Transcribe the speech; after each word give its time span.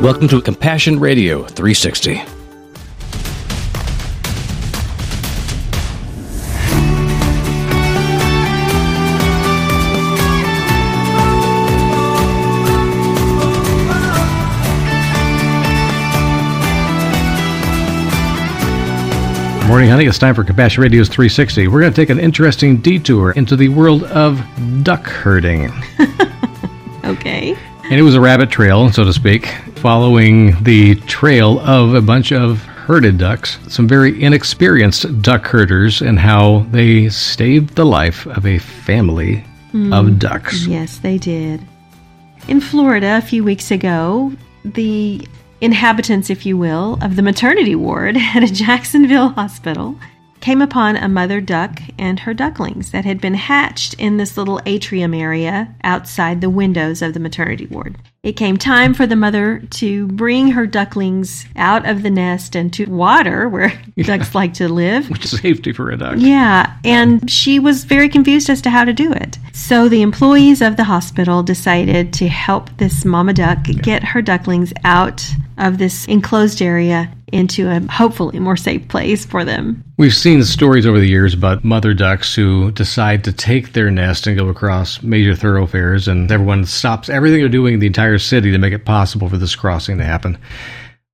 Welcome 0.00 0.28
to 0.28 0.40
Compassion 0.40 1.00
Radio 1.00 1.42
360. 1.42 2.14
Morning, 19.66 19.90
honey. 19.90 20.06
It's 20.06 20.16
time 20.16 20.36
for 20.36 20.44
Compassion 20.44 20.82
Radio's 20.84 21.08
360. 21.08 21.66
We're 21.66 21.80
going 21.80 21.92
to 21.92 21.96
take 21.96 22.08
an 22.08 22.20
interesting 22.20 22.76
detour 22.76 23.32
into 23.32 23.56
the 23.56 23.68
world 23.70 24.04
of 24.04 24.40
duck 24.84 25.08
herding. 25.08 25.72
Okay. 27.08 27.56
And 27.90 27.98
it 27.98 28.02
was 28.02 28.14
a 28.14 28.20
rabbit 28.20 28.50
trail, 28.50 28.92
so 28.92 29.02
to 29.02 29.14
speak, 29.14 29.46
following 29.76 30.62
the 30.62 30.96
trail 31.06 31.58
of 31.60 31.94
a 31.94 32.02
bunch 32.02 32.32
of 32.32 32.58
herded 32.60 33.16
ducks, 33.16 33.58
some 33.68 33.88
very 33.88 34.22
inexperienced 34.22 35.22
duck 35.22 35.46
herders, 35.46 36.02
and 36.02 36.18
how 36.18 36.66
they 36.70 37.08
saved 37.08 37.76
the 37.76 37.86
life 37.86 38.26
of 38.26 38.44
a 38.44 38.58
family 38.58 39.38
of 39.90 40.06
hmm. 40.06 40.18
ducks. 40.18 40.66
Yes, 40.66 40.98
they 40.98 41.16
did. 41.16 41.62
In 42.46 42.60
Florida, 42.60 43.16
a 43.16 43.22
few 43.22 43.42
weeks 43.42 43.70
ago, 43.70 44.32
the 44.66 45.26
inhabitants, 45.62 46.28
if 46.28 46.44
you 46.44 46.58
will, 46.58 46.98
of 47.00 47.16
the 47.16 47.22
maternity 47.22 47.74
ward 47.74 48.16
at 48.34 48.42
a 48.42 48.52
Jacksonville 48.52 49.30
hospital 49.30 49.98
came 50.48 50.62
upon 50.62 50.96
a 50.96 51.10
mother 51.10 51.42
duck 51.42 51.78
and 51.98 52.20
her 52.20 52.32
ducklings 52.32 52.90
that 52.90 53.04
had 53.04 53.20
been 53.20 53.34
hatched 53.34 53.92
in 53.98 54.16
this 54.16 54.38
little 54.38 54.58
atrium 54.64 55.12
area 55.12 55.74
outside 55.84 56.40
the 56.40 56.48
windows 56.48 57.02
of 57.02 57.12
the 57.12 57.20
maternity 57.20 57.66
ward. 57.66 57.98
It 58.24 58.32
came 58.32 58.56
time 58.56 58.94
for 58.94 59.06
the 59.06 59.14
mother 59.14 59.62
to 59.70 60.08
bring 60.08 60.50
her 60.50 60.66
ducklings 60.66 61.46
out 61.54 61.88
of 61.88 62.02
the 62.02 62.10
nest 62.10 62.56
and 62.56 62.72
to 62.72 62.86
water 62.86 63.48
where 63.48 63.80
ducks 63.96 64.34
like 64.34 64.54
to 64.54 64.68
live. 64.68 65.08
Which 65.10 65.24
is 65.24 65.40
safety 65.40 65.72
for 65.72 65.90
a 65.90 65.96
duck. 65.96 66.16
Yeah, 66.18 66.76
and 66.84 67.30
she 67.30 67.60
was 67.60 67.84
very 67.84 68.08
confused 68.08 68.50
as 68.50 68.60
to 68.62 68.70
how 68.70 68.84
to 68.84 68.92
do 68.92 69.12
it. 69.12 69.38
So 69.52 69.88
the 69.88 70.02
employees 70.02 70.60
of 70.62 70.76
the 70.76 70.84
hospital 70.84 71.44
decided 71.44 72.12
to 72.14 72.26
help 72.26 72.76
this 72.78 73.04
mama 73.04 73.34
duck 73.34 73.62
get 73.82 74.02
her 74.02 74.20
ducklings 74.20 74.72
out 74.82 75.24
of 75.58 75.78
this 75.78 76.04
enclosed 76.06 76.62
area 76.62 77.12
into 77.32 77.68
a 77.68 77.80
hopefully 77.92 78.38
more 78.38 78.56
safe 78.56 78.86
place 78.88 79.26
for 79.26 79.44
them. 79.44 79.84
We've 79.98 80.14
seen 80.14 80.42
stories 80.44 80.86
over 80.86 80.98
the 80.98 81.08
years 81.08 81.34
about 81.34 81.64
mother 81.64 81.92
ducks 81.92 82.34
who 82.34 82.70
decide 82.70 83.24
to 83.24 83.32
take 83.32 83.72
their 83.72 83.90
nest 83.90 84.26
and 84.26 84.38
go 84.38 84.48
across 84.48 85.02
major 85.02 85.34
thoroughfares, 85.34 86.08
and 86.08 86.30
everyone 86.30 86.64
stops 86.64 87.08
everything 87.08 87.40
they're 87.40 87.48
doing 87.48 87.74
in 87.74 87.80
the 87.80 87.86
entire 87.86 88.07
city 88.16 88.52
to 88.52 88.58
make 88.58 88.72
it 88.72 88.86
possible 88.86 89.28
for 89.28 89.36
this 89.36 89.54
crossing 89.54 89.98
to 89.98 90.04
happen. 90.04 90.38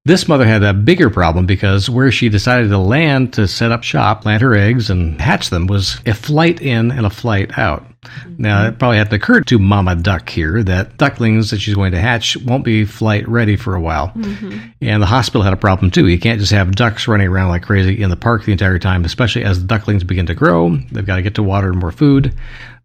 This 0.06 0.28
mother 0.28 0.44
had 0.44 0.62
a 0.62 0.74
bigger 0.74 1.08
problem 1.08 1.46
because 1.46 1.88
where 1.88 2.12
she 2.12 2.28
decided 2.28 2.68
to 2.68 2.78
land 2.78 3.32
to 3.32 3.48
set 3.48 3.72
up 3.72 3.82
shop, 3.82 4.20
plant 4.20 4.42
her 4.42 4.54
eggs, 4.54 4.90
and 4.90 5.18
hatch 5.18 5.48
them 5.48 5.66
was 5.66 5.98
a 6.04 6.12
flight 6.12 6.60
in 6.60 6.90
and 6.90 7.06
a 7.06 7.10
flight 7.10 7.58
out. 7.58 7.86
Now, 8.36 8.66
it 8.66 8.78
probably 8.78 8.98
hadn't 8.98 9.14
occurred 9.14 9.46
to 9.46 9.58
Mama 9.58 9.96
Duck 9.96 10.28
here 10.28 10.62
that 10.64 10.98
ducklings 10.98 11.50
that 11.50 11.60
she's 11.60 11.74
going 11.74 11.92
to 11.92 12.00
hatch 12.00 12.36
won't 12.36 12.66
be 12.66 12.84
flight 12.84 13.26
ready 13.26 13.56
for 13.56 13.74
a 13.74 13.80
while. 13.80 14.08
Mm-hmm. 14.10 14.58
And 14.82 15.02
the 15.02 15.06
hospital 15.06 15.40
had 15.40 15.54
a 15.54 15.56
problem 15.56 15.90
too. 15.90 16.06
You 16.06 16.18
can't 16.18 16.38
just 16.38 16.52
have 16.52 16.76
ducks 16.76 17.08
running 17.08 17.28
around 17.28 17.48
like 17.48 17.62
crazy 17.62 18.02
in 18.02 18.10
the 18.10 18.16
park 18.16 18.44
the 18.44 18.52
entire 18.52 18.78
time, 18.78 19.06
especially 19.06 19.44
as 19.44 19.60
the 19.60 19.66
ducklings 19.66 20.04
begin 20.04 20.26
to 20.26 20.34
grow. 20.34 20.76
They've 20.92 21.06
got 21.06 21.16
to 21.16 21.22
get 21.22 21.36
to 21.36 21.42
water 21.42 21.70
and 21.70 21.78
more 21.78 21.92
food. 21.92 22.34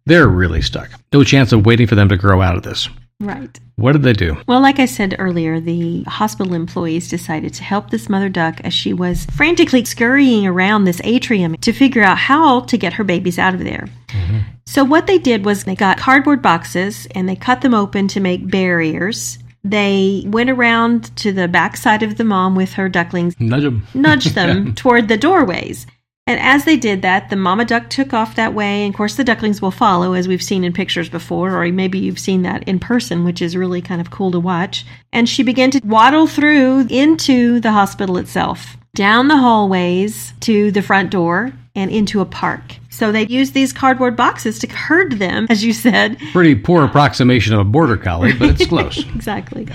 They're 0.06 0.26
really 0.26 0.62
stuck. 0.62 0.90
No 1.12 1.22
chance 1.22 1.52
of 1.52 1.66
waiting 1.66 1.86
for 1.86 1.96
them 1.96 2.08
to 2.08 2.16
grow 2.16 2.40
out 2.40 2.56
of 2.56 2.62
this. 2.62 2.88
Right. 3.20 3.60
What 3.76 3.92
did 3.92 4.02
they 4.02 4.14
do? 4.14 4.36
Well, 4.48 4.60
like 4.60 4.78
I 4.78 4.86
said 4.86 5.14
earlier, 5.18 5.60
the 5.60 6.02
hospital 6.04 6.54
employees 6.54 7.08
decided 7.08 7.52
to 7.54 7.62
help 7.62 7.90
this 7.90 8.08
mother 8.08 8.30
duck 8.30 8.60
as 8.64 8.72
she 8.72 8.92
was 8.94 9.26
frantically 9.26 9.84
scurrying 9.84 10.46
around 10.46 10.84
this 10.84 11.00
atrium 11.04 11.54
to 11.56 11.72
figure 11.72 12.02
out 12.02 12.18
how 12.18 12.60
to 12.60 12.78
get 12.78 12.94
her 12.94 13.04
babies 13.04 13.38
out 13.38 13.54
of 13.54 13.60
there. 13.60 13.88
Mm-hmm. 14.08 14.38
So, 14.66 14.84
what 14.84 15.06
they 15.06 15.18
did 15.18 15.44
was 15.44 15.64
they 15.64 15.74
got 15.76 15.98
cardboard 15.98 16.40
boxes 16.40 17.06
and 17.14 17.28
they 17.28 17.36
cut 17.36 17.60
them 17.60 17.74
open 17.74 18.08
to 18.08 18.20
make 18.20 18.50
barriers. 18.50 19.38
They 19.62 20.24
went 20.26 20.48
around 20.48 21.14
to 21.18 21.32
the 21.32 21.46
back 21.48 21.76
side 21.76 22.02
of 22.02 22.16
the 22.16 22.24
mom 22.24 22.54
with 22.54 22.72
her 22.74 22.88
ducklings, 22.88 23.38
Nudge 23.38 23.62
them. 23.64 23.86
nudged 23.92 24.34
them 24.34 24.74
toward 24.74 25.08
the 25.08 25.18
doorways. 25.18 25.86
And 26.30 26.38
as 26.38 26.64
they 26.64 26.76
did 26.76 27.02
that, 27.02 27.28
the 27.28 27.34
mama 27.34 27.64
duck 27.64 27.90
took 27.90 28.14
off 28.14 28.36
that 28.36 28.54
way. 28.54 28.84
And 28.84 28.94
of 28.94 28.96
course, 28.96 29.16
the 29.16 29.24
ducklings 29.24 29.60
will 29.60 29.72
follow, 29.72 30.12
as 30.12 30.28
we've 30.28 30.40
seen 30.40 30.62
in 30.62 30.72
pictures 30.72 31.08
before, 31.08 31.60
or 31.60 31.66
maybe 31.72 31.98
you've 31.98 32.20
seen 32.20 32.42
that 32.42 32.62
in 32.68 32.78
person, 32.78 33.24
which 33.24 33.42
is 33.42 33.56
really 33.56 33.82
kind 33.82 34.00
of 34.00 34.12
cool 34.12 34.30
to 34.30 34.38
watch. 34.38 34.86
And 35.12 35.28
she 35.28 35.42
began 35.42 35.72
to 35.72 35.80
waddle 35.84 36.28
through 36.28 36.86
into 36.88 37.58
the 37.58 37.72
hospital 37.72 38.16
itself, 38.16 38.76
down 38.94 39.26
the 39.26 39.38
hallways 39.38 40.32
to 40.42 40.70
the 40.70 40.82
front 40.82 41.10
door, 41.10 41.52
and 41.74 41.90
into 41.90 42.20
a 42.20 42.24
park. 42.24 42.62
So 42.88 43.12
they 43.12 43.26
used 43.26 43.54
these 43.54 43.72
cardboard 43.72 44.16
boxes 44.16 44.58
to 44.58 44.66
herd 44.66 45.12
them, 45.12 45.46
as 45.48 45.64
you 45.64 45.72
said, 45.72 46.18
Pretty 46.32 46.54
poor 46.54 46.84
approximation 46.84 47.54
of 47.54 47.60
a 47.60 47.64
border 47.64 47.96
collie, 47.96 48.32
but 48.32 48.50
it's 48.50 48.66
close. 48.68 48.98
exactly. 49.14 49.66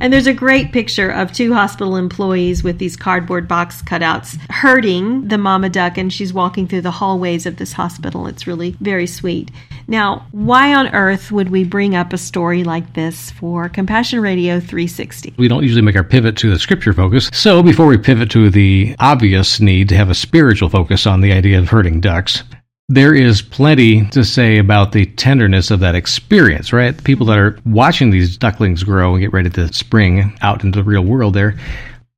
And 0.00 0.12
there's 0.12 0.28
a 0.28 0.32
great 0.32 0.72
picture 0.72 1.10
of 1.10 1.32
two 1.32 1.52
hospital 1.52 1.96
employees 1.96 2.62
with 2.62 2.78
these 2.78 2.96
cardboard 2.96 3.48
box 3.48 3.82
cutouts 3.82 4.38
herding 4.50 5.28
the 5.28 5.38
mama 5.38 5.68
duck, 5.68 5.98
and 5.98 6.12
she's 6.12 6.32
walking 6.32 6.66
through 6.68 6.82
the 6.82 6.90
hallways 6.92 7.44
of 7.46 7.56
this 7.56 7.72
hospital. 7.72 8.26
It's 8.26 8.46
really 8.46 8.76
very 8.80 9.06
sweet. 9.06 9.50
Now, 9.90 10.24
why 10.30 10.72
on 10.72 10.86
earth 10.94 11.32
would 11.32 11.48
we 11.48 11.64
bring 11.64 11.96
up 11.96 12.12
a 12.12 12.18
story 12.18 12.62
like 12.62 12.94
this 12.94 13.32
for 13.32 13.68
Compassion 13.68 14.20
Radio 14.20 14.60
360? 14.60 15.34
We 15.36 15.48
don't 15.48 15.64
usually 15.64 15.82
make 15.82 15.96
our 15.96 16.04
pivot 16.04 16.36
to 16.36 16.50
the 16.50 16.60
scripture 16.60 16.92
focus. 16.92 17.28
So 17.32 17.60
before 17.60 17.86
we 17.86 17.98
pivot 17.98 18.30
to 18.30 18.50
the 18.50 18.94
obvious 19.00 19.58
need 19.58 19.88
to 19.88 19.96
have 19.96 20.08
a 20.08 20.14
spiritual 20.14 20.68
focus 20.68 21.08
on 21.08 21.22
the 21.22 21.32
idea 21.32 21.58
of 21.58 21.68
herding 21.68 22.00
ducks, 22.00 22.44
there 22.88 23.12
is 23.12 23.42
plenty 23.42 24.06
to 24.10 24.22
say 24.22 24.58
about 24.58 24.92
the 24.92 25.06
tenderness 25.06 25.72
of 25.72 25.80
that 25.80 25.96
experience, 25.96 26.72
right? 26.72 26.96
The 26.96 27.02
people 27.02 27.26
that 27.26 27.38
are 27.38 27.58
watching 27.66 28.10
these 28.10 28.36
ducklings 28.36 28.84
grow 28.84 29.14
and 29.14 29.22
get 29.22 29.32
ready 29.32 29.50
to 29.50 29.72
spring 29.72 30.38
out 30.40 30.62
into 30.62 30.78
the 30.78 30.84
real 30.84 31.02
world 31.02 31.34
there, 31.34 31.58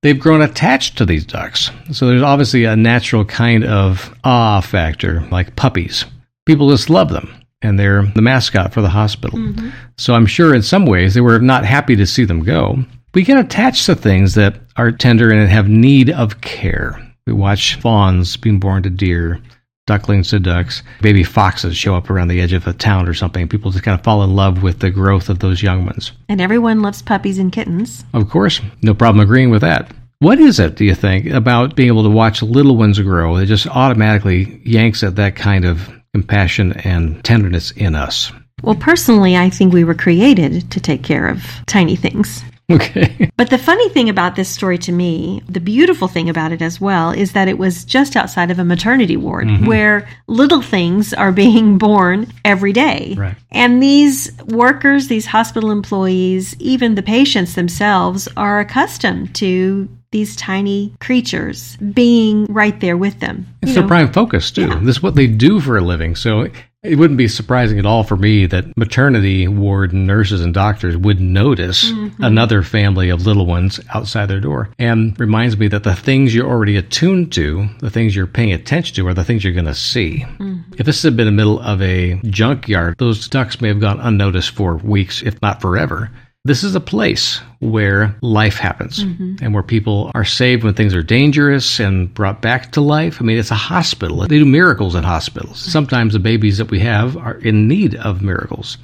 they've 0.03 0.21
grown 0.21 0.43
attached 0.43 0.99
to 0.99 1.07
these 1.07 1.25
ducks. 1.25 1.71
So 1.91 2.07
there's 2.07 2.21
obviously 2.21 2.67
a 2.67 2.77
natural 2.77 3.25
kind 3.25 3.65
of 3.65 4.15
awe 4.25 4.61
factor, 4.61 5.27
like 5.31 5.57
puppies. 5.57 6.05
People 6.45 6.69
just 6.69 6.91
love 6.91 7.09
them. 7.09 7.35
And 7.63 7.79
they're 7.79 8.03
the 8.03 8.23
mascot 8.23 8.73
for 8.73 8.83
the 8.83 8.89
hospital. 8.89 9.39
Mm-hmm. 9.39 9.71
So 9.97 10.15
I'm 10.15 10.27
sure 10.27 10.55
in 10.55 10.63
some 10.63 10.85
ways 10.85 11.15
they 11.15 11.21
were 11.21 11.39
not 11.39 11.65
happy 11.65 11.97
to 11.97 12.07
see 12.07 12.25
them 12.25 12.43
go. 12.43 12.85
We 13.15 13.23
get 13.25 13.39
attached 13.39 13.87
to 13.87 13.95
things 13.95 14.35
that 14.35 14.57
are 14.77 14.91
tender 14.91 15.31
and 15.31 15.49
have 15.49 15.69
need 15.69 16.11
of 16.11 16.41
care. 16.41 16.99
We 17.27 17.33
watch 17.33 17.77
fawns 17.77 18.37
being 18.37 18.59
born 18.59 18.83
to 18.83 18.91
deer, 18.91 19.41
ducklings 19.87 20.31
to 20.31 20.41
ducks, 20.41 20.83
baby 21.01 21.23
foxes 21.23 21.77
show 21.77 21.95
up 21.95 22.11
around 22.11 22.29
the 22.29 22.41
edge 22.41 22.53
of 22.53 22.67
a 22.67 22.73
town 22.73 23.09
or 23.09 23.15
something. 23.15 23.49
People 23.49 23.71
just 23.71 23.85
kind 23.85 23.99
of 23.99 24.05
fall 24.05 24.23
in 24.23 24.35
love 24.35 24.63
with 24.63 24.81
the 24.81 24.91
growth 24.91 25.29
of 25.29 25.39
those 25.39 25.63
young 25.63 25.85
ones. 25.85 26.13
And 26.29 26.41
everyone 26.41 26.83
loves 26.83 27.03
puppies 27.03 27.39
and 27.39 27.53
kittens. 27.53 28.05
Of 28.15 28.29
course, 28.29 28.61
no 28.83 28.95
problem 28.95 29.23
agreeing 29.23 29.51
with 29.51 29.61
that. 29.61 29.93
What 30.21 30.39
is 30.39 30.61
it, 30.61 30.77
do 30.77 30.85
you 30.85 30.95
think, 30.95 31.27
about 31.27 31.75
being 31.75 31.89
able 31.89 32.05
to 32.05 32.11
watch 32.11 32.43
little 32.43 32.77
ones 32.77 32.99
grow 33.01 33.37
that 33.37 33.47
just 33.47 33.67
automatically 33.67 34.61
yanks 34.65 35.03
at 35.03 35.17
that 35.17 35.35
kind 35.37 35.65
of 35.65 35.93
compassion 36.15 36.73
and 36.85 37.23
tenderness 37.25 37.71
in 37.73 37.95
us? 37.95 38.33
Well, 38.63 38.77
personally, 38.77 39.37
I 39.37 39.51
think 39.51 39.73
we 39.73 39.85
were 39.85 39.95
created 39.95 40.71
to 40.71 40.81
take 40.81 41.03
care 41.03 41.27
of 41.27 41.45
tiny 41.67 41.97
things. 41.97 42.43
Okay. 42.71 43.31
But 43.37 43.51
the 43.51 43.59
funny 43.59 43.89
thing 43.89 44.09
about 44.09 44.37
this 44.37 44.49
story 44.49 44.79
to 44.79 44.93
me, 44.93 45.43
the 45.49 45.59
beautiful 45.59 46.07
thing 46.07 46.29
about 46.29 46.53
it 46.53 46.63
as 46.63 46.81
well, 46.81 47.11
is 47.11 47.33
that 47.33 47.49
it 47.49 47.59
was 47.59 47.85
just 47.85 48.15
outside 48.15 48.53
of 48.53 48.59
a 48.61 48.65
maternity 48.65 49.17
ward 49.17 49.49
mm-hmm. 49.49 49.67
where 49.67 50.09
little 50.29 50.63
things 50.63 51.13
are 51.13 51.33
being 51.33 51.77
born 51.89 52.33
every 52.45 52.73
day. 52.73 53.17
Right. 53.19 53.35
And 53.51 53.83
these 53.83 54.31
workers, 54.45 55.09
these 55.09 55.27
hospital 55.27 55.73
employees, 55.73 56.55
even 56.61 56.95
the 56.95 57.03
patients 57.03 57.55
themselves 57.55 58.29
are 58.37 58.61
accustomed 58.61 59.35
to 59.37 59.89
these 60.13 60.37
tiny 60.37 60.95
creatures 61.01 61.77
being 61.79 62.47
right 62.47 62.79
there 62.81 62.97
with 62.97 63.19
them. 63.21 63.47
It's 63.63 63.75
their 63.75 63.83
know, 63.83 63.89
prime 63.89 64.13
focus, 64.13 64.51
too. 64.51 64.69
Yeah. 64.69 64.79
This 64.83 64.97
is 64.97 65.03
what 65.03 65.17
they 65.17 65.27
do 65.27 65.59
for 65.61 65.77
a 65.77 65.81
living. 65.81 66.15
So 66.15 66.49
it 66.83 66.97
wouldn't 66.97 67.19
be 67.19 67.29
surprising 67.29 67.79
at 67.79 67.87
all 67.87 68.03
for 68.03 68.17
me 68.17 68.47
that 68.47 68.77
maternity 68.77 69.47
ward 69.47 69.93
nurses 69.93 70.41
and 70.41 70.53
doctors 70.53 70.97
would 70.97 71.21
notice 71.21 71.91
Mm-hmm. 71.93 72.23
another 72.23 72.63
family 72.63 73.09
of 73.11 73.27
little 73.27 73.47
ones 73.47 73.81
outside 73.95 74.27
their 74.27 74.41
door. 74.41 74.69
And 74.79 75.19
reminds 75.19 75.57
me 75.57 75.69
that 75.69 75.85
the 75.85 75.95
things 75.95 76.35
you're 76.35 76.49
already 76.49 76.77
attuned 76.77 77.33
to, 77.33 77.69
the 77.79 77.91
things 77.91 78.15
you're 78.15 78.27
paying 78.27 78.53
attention 78.53 78.95
to, 78.97 79.07
are 79.09 79.15
the 79.15 79.25
things 79.25 79.45
you're 79.45 79.53
going 79.53 79.65
to 79.67 79.75
see. 79.75 80.21
Mm-hmm. 80.21 80.73
If 80.79 80.87
this 80.87 81.03
had 81.03 81.17
been 81.17 81.27
in 81.29 81.37
the 81.37 81.37
middle 81.37 81.61
of 81.61 81.81
a 81.81 82.21
junkyard, 82.25 82.97
those 82.99 83.29
ducks 83.29 83.61
may 83.61 83.69
have 83.69 83.81
gone 83.81 84.01
unnoticed 84.01 84.51
for 84.51 84.77
weeks, 84.77 85.23
if 85.23 85.41
not 85.41 85.61
forever. 85.61 86.11
This 86.45 86.65
is 86.65 86.75
a 86.75 86.81
place 86.81 87.41
where 87.61 88.17
life 88.21 88.57
happens 88.57 89.05
mm-hmm. 89.05 89.37
and 89.41 89.55
where 89.55 89.63
people 89.63 90.11
are 90.13 90.25
saved 90.25 90.65
when 90.65 90.75
things 90.75 90.93
are 90.93 91.03
dangerous 91.03 91.79
and 91.79 92.13
brought 92.13 92.43
back 92.43 92.73
to 92.73 92.81
life. 92.81 93.21
I 93.21 93.25
mean, 93.25 93.39
it's 93.39 93.53
a 93.53 93.55
hospital. 93.55 94.19
They 94.23 94.27
do 94.27 94.45
miracles 94.45 94.97
in 94.97 95.05
hospitals. 95.05 95.61
Sometimes 95.61 96.13
the 96.13 96.19
babies 96.19 96.59
that 96.59 96.69
we 96.69 96.81
have 96.81 97.17
are 97.17 97.37
in 97.37 97.69
need 97.69 97.95
of 97.95 98.23
miracles. 98.23 98.77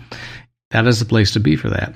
That 0.71 0.87
is 0.87 1.01
the 1.01 1.05
place 1.05 1.33
to 1.33 1.41
be 1.41 1.57
for 1.57 1.69
that. 1.71 1.95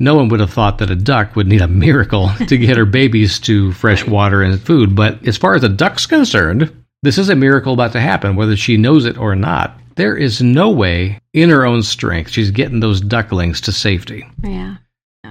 No 0.00 0.14
one 0.14 0.28
would 0.28 0.40
have 0.40 0.52
thought 0.52 0.78
that 0.78 0.90
a 0.90 0.96
duck 0.96 1.36
would 1.36 1.48
need 1.48 1.60
a 1.60 1.68
miracle 1.68 2.30
to 2.48 2.56
get 2.56 2.78
her 2.78 2.86
babies 2.86 3.38
to 3.40 3.72
fresh 3.72 4.06
water 4.06 4.42
and 4.42 4.58
food. 4.58 4.96
But 4.96 5.26
as 5.28 5.36
far 5.36 5.54
as 5.54 5.64
a 5.64 5.68
duck's 5.68 6.06
concerned, 6.06 6.74
this 7.02 7.18
is 7.18 7.28
a 7.28 7.36
miracle 7.36 7.74
about 7.74 7.92
to 7.92 8.00
happen, 8.00 8.36
whether 8.36 8.56
she 8.56 8.78
knows 8.78 9.04
it 9.04 9.18
or 9.18 9.36
not. 9.36 9.78
There 9.96 10.16
is 10.16 10.40
no 10.40 10.70
way 10.70 11.18
in 11.34 11.50
her 11.50 11.66
own 11.66 11.82
strength 11.82 12.30
she's 12.30 12.50
getting 12.50 12.80
those 12.80 13.02
ducklings 13.02 13.60
to 13.62 13.72
safety. 13.72 14.26
Yeah. 14.42 14.76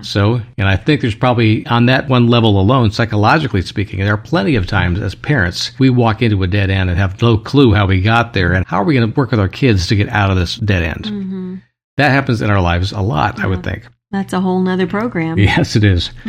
So, 0.02 0.42
and 0.58 0.68
I 0.68 0.76
think 0.76 1.02
there's 1.02 1.16
probably 1.16 1.66
on 1.68 1.86
that 1.86 2.08
one 2.10 2.28
level 2.28 2.60
alone, 2.60 2.92
psychologically 2.92 3.62
speaking, 3.62 4.00
there 4.00 4.14
are 4.14 4.18
plenty 4.18 4.56
of 4.56 4.68
times 4.68 5.00
as 5.00 5.16
parents 5.16 5.72
we 5.80 5.90
walk 5.90 6.22
into 6.22 6.42
a 6.44 6.48
dead 6.48 6.70
end 6.70 6.90
and 6.90 6.98
have 6.98 7.22
no 7.22 7.38
clue 7.38 7.74
how 7.74 7.86
we 7.86 8.02
got 8.02 8.34
there 8.34 8.54
and 8.54 8.66
how 8.66 8.78
are 8.78 8.84
we 8.84 8.96
going 8.96 9.10
to 9.10 9.20
work 9.20 9.32
with 9.32 9.40
our 9.40 9.48
kids 9.48 9.88
to 9.88 9.96
get 9.96 10.10
out 10.10 10.32
of 10.32 10.38
this 10.38 10.56
dead 10.56 10.84
end. 10.84 11.06
Mm-hmm. 11.06 11.56
That 11.98 12.10
happens 12.10 12.42
in 12.42 12.50
our 12.50 12.62
lives 12.62 12.92
a 12.92 13.02
lot, 13.02 13.40
I 13.40 13.48
would 13.48 13.64
think. 13.64 13.88
That's 14.12 14.34
a 14.34 14.42
whole 14.42 14.60
nother 14.60 14.88
program. 14.88 15.38
Yes, 15.38 15.76
it 15.76 15.84
is. 15.84 16.12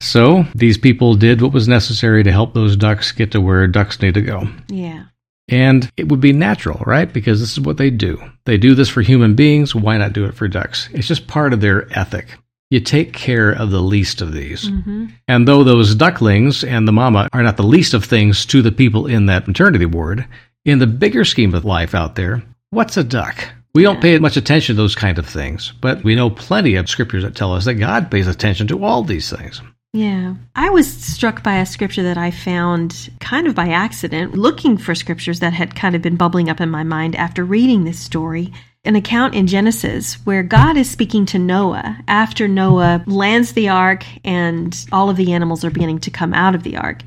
So 0.00 0.44
these 0.54 0.76
people 0.76 1.14
did 1.14 1.40
what 1.40 1.54
was 1.54 1.66
necessary 1.66 2.22
to 2.24 2.32
help 2.32 2.52
those 2.52 2.76
ducks 2.76 3.10
get 3.10 3.32
to 3.32 3.40
where 3.40 3.66
ducks 3.66 4.02
need 4.02 4.14
to 4.14 4.20
go. 4.20 4.46
Yeah. 4.68 5.04
And 5.48 5.90
it 5.96 6.08
would 6.08 6.20
be 6.20 6.32
natural, 6.32 6.82
right? 6.86 7.10
Because 7.10 7.40
this 7.40 7.52
is 7.52 7.60
what 7.60 7.78
they 7.78 7.90
do. 7.90 8.22
They 8.44 8.58
do 8.58 8.74
this 8.74 8.88
for 8.88 9.00
human 9.00 9.34
beings. 9.34 9.74
Why 9.74 9.96
not 9.96 10.12
do 10.12 10.24
it 10.26 10.34
for 10.34 10.48
ducks? 10.48 10.88
It's 10.92 11.08
just 11.08 11.26
part 11.26 11.52
of 11.52 11.60
their 11.60 11.90
ethic. 11.98 12.38
You 12.74 12.80
take 12.80 13.12
care 13.12 13.52
of 13.52 13.70
the 13.70 13.80
least 13.80 14.20
of 14.20 14.32
these. 14.32 14.68
Mm-hmm. 14.68 15.06
And 15.28 15.46
though 15.46 15.62
those 15.62 15.94
ducklings 15.94 16.64
and 16.64 16.88
the 16.88 16.92
mama 16.92 17.28
are 17.32 17.44
not 17.44 17.56
the 17.56 17.62
least 17.62 17.94
of 17.94 18.04
things 18.04 18.44
to 18.46 18.62
the 18.62 18.72
people 18.72 19.06
in 19.06 19.26
that 19.26 19.46
maternity 19.46 19.86
ward, 19.86 20.26
in 20.64 20.80
the 20.80 20.88
bigger 20.88 21.24
scheme 21.24 21.54
of 21.54 21.64
life 21.64 21.94
out 21.94 22.16
there, 22.16 22.42
what's 22.70 22.96
a 22.96 23.04
duck? 23.04 23.48
We 23.76 23.84
don't 23.84 24.02
pay 24.02 24.18
much 24.18 24.36
attention 24.36 24.74
to 24.74 24.82
those 24.82 24.96
kind 24.96 25.20
of 25.20 25.24
things, 25.24 25.72
but 25.80 26.02
we 26.02 26.16
know 26.16 26.30
plenty 26.30 26.74
of 26.74 26.88
scriptures 26.88 27.22
that 27.22 27.36
tell 27.36 27.54
us 27.54 27.64
that 27.66 27.74
God 27.74 28.10
pays 28.10 28.26
attention 28.26 28.66
to 28.66 28.84
all 28.84 29.04
these 29.04 29.30
things. 29.30 29.62
Yeah. 29.92 30.34
I 30.56 30.70
was 30.70 30.92
struck 30.92 31.44
by 31.44 31.58
a 31.58 31.66
scripture 31.66 32.02
that 32.02 32.18
I 32.18 32.32
found 32.32 33.08
kind 33.20 33.46
of 33.46 33.54
by 33.54 33.68
accident, 33.68 34.34
looking 34.34 34.78
for 34.78 34.96
scriptures 34.96 35.38
that 35.38 35.52
had 35.52 35.76
kind 35.76 35.94
of 35.94 36.02
been 36.02 36.16
bubbling 36.16 36.50
up 36.50 36.60
in 36.60 36.72
my 36.72 36.82
mind 36.82 37.14
after 37.14 37.44
reading 37.44 37.84
this 37.84 38.00
story. 38.00 38.52
An 38.86 38.96
account 38.96 39.34
in 39.34 39.46
Genesis 39.46 40.14
where 40.26 40.42
God 40.42 40.76
is 40.76 40.90
speaking 40.90 41.24
to 41.26 41.38
Noah 41.38 41.98
after 42.06 42.46
Noah 42.46 43.02
lands 43.06 43.52
the 43.52 43.70
ark 43.70 44.04
and 44.24 44.76
all 44.92 45.08
of 45.08 45.16
the 45.16 45.32
animals 45.32 45.64
are 45.64 45.70
beginning 45.70 46.00
to 46.00 46.10
come 46.10 46.34
out 46.34 46.54
of 46.54 46.64
the 46.64 46.76
ark. 46.76 47.00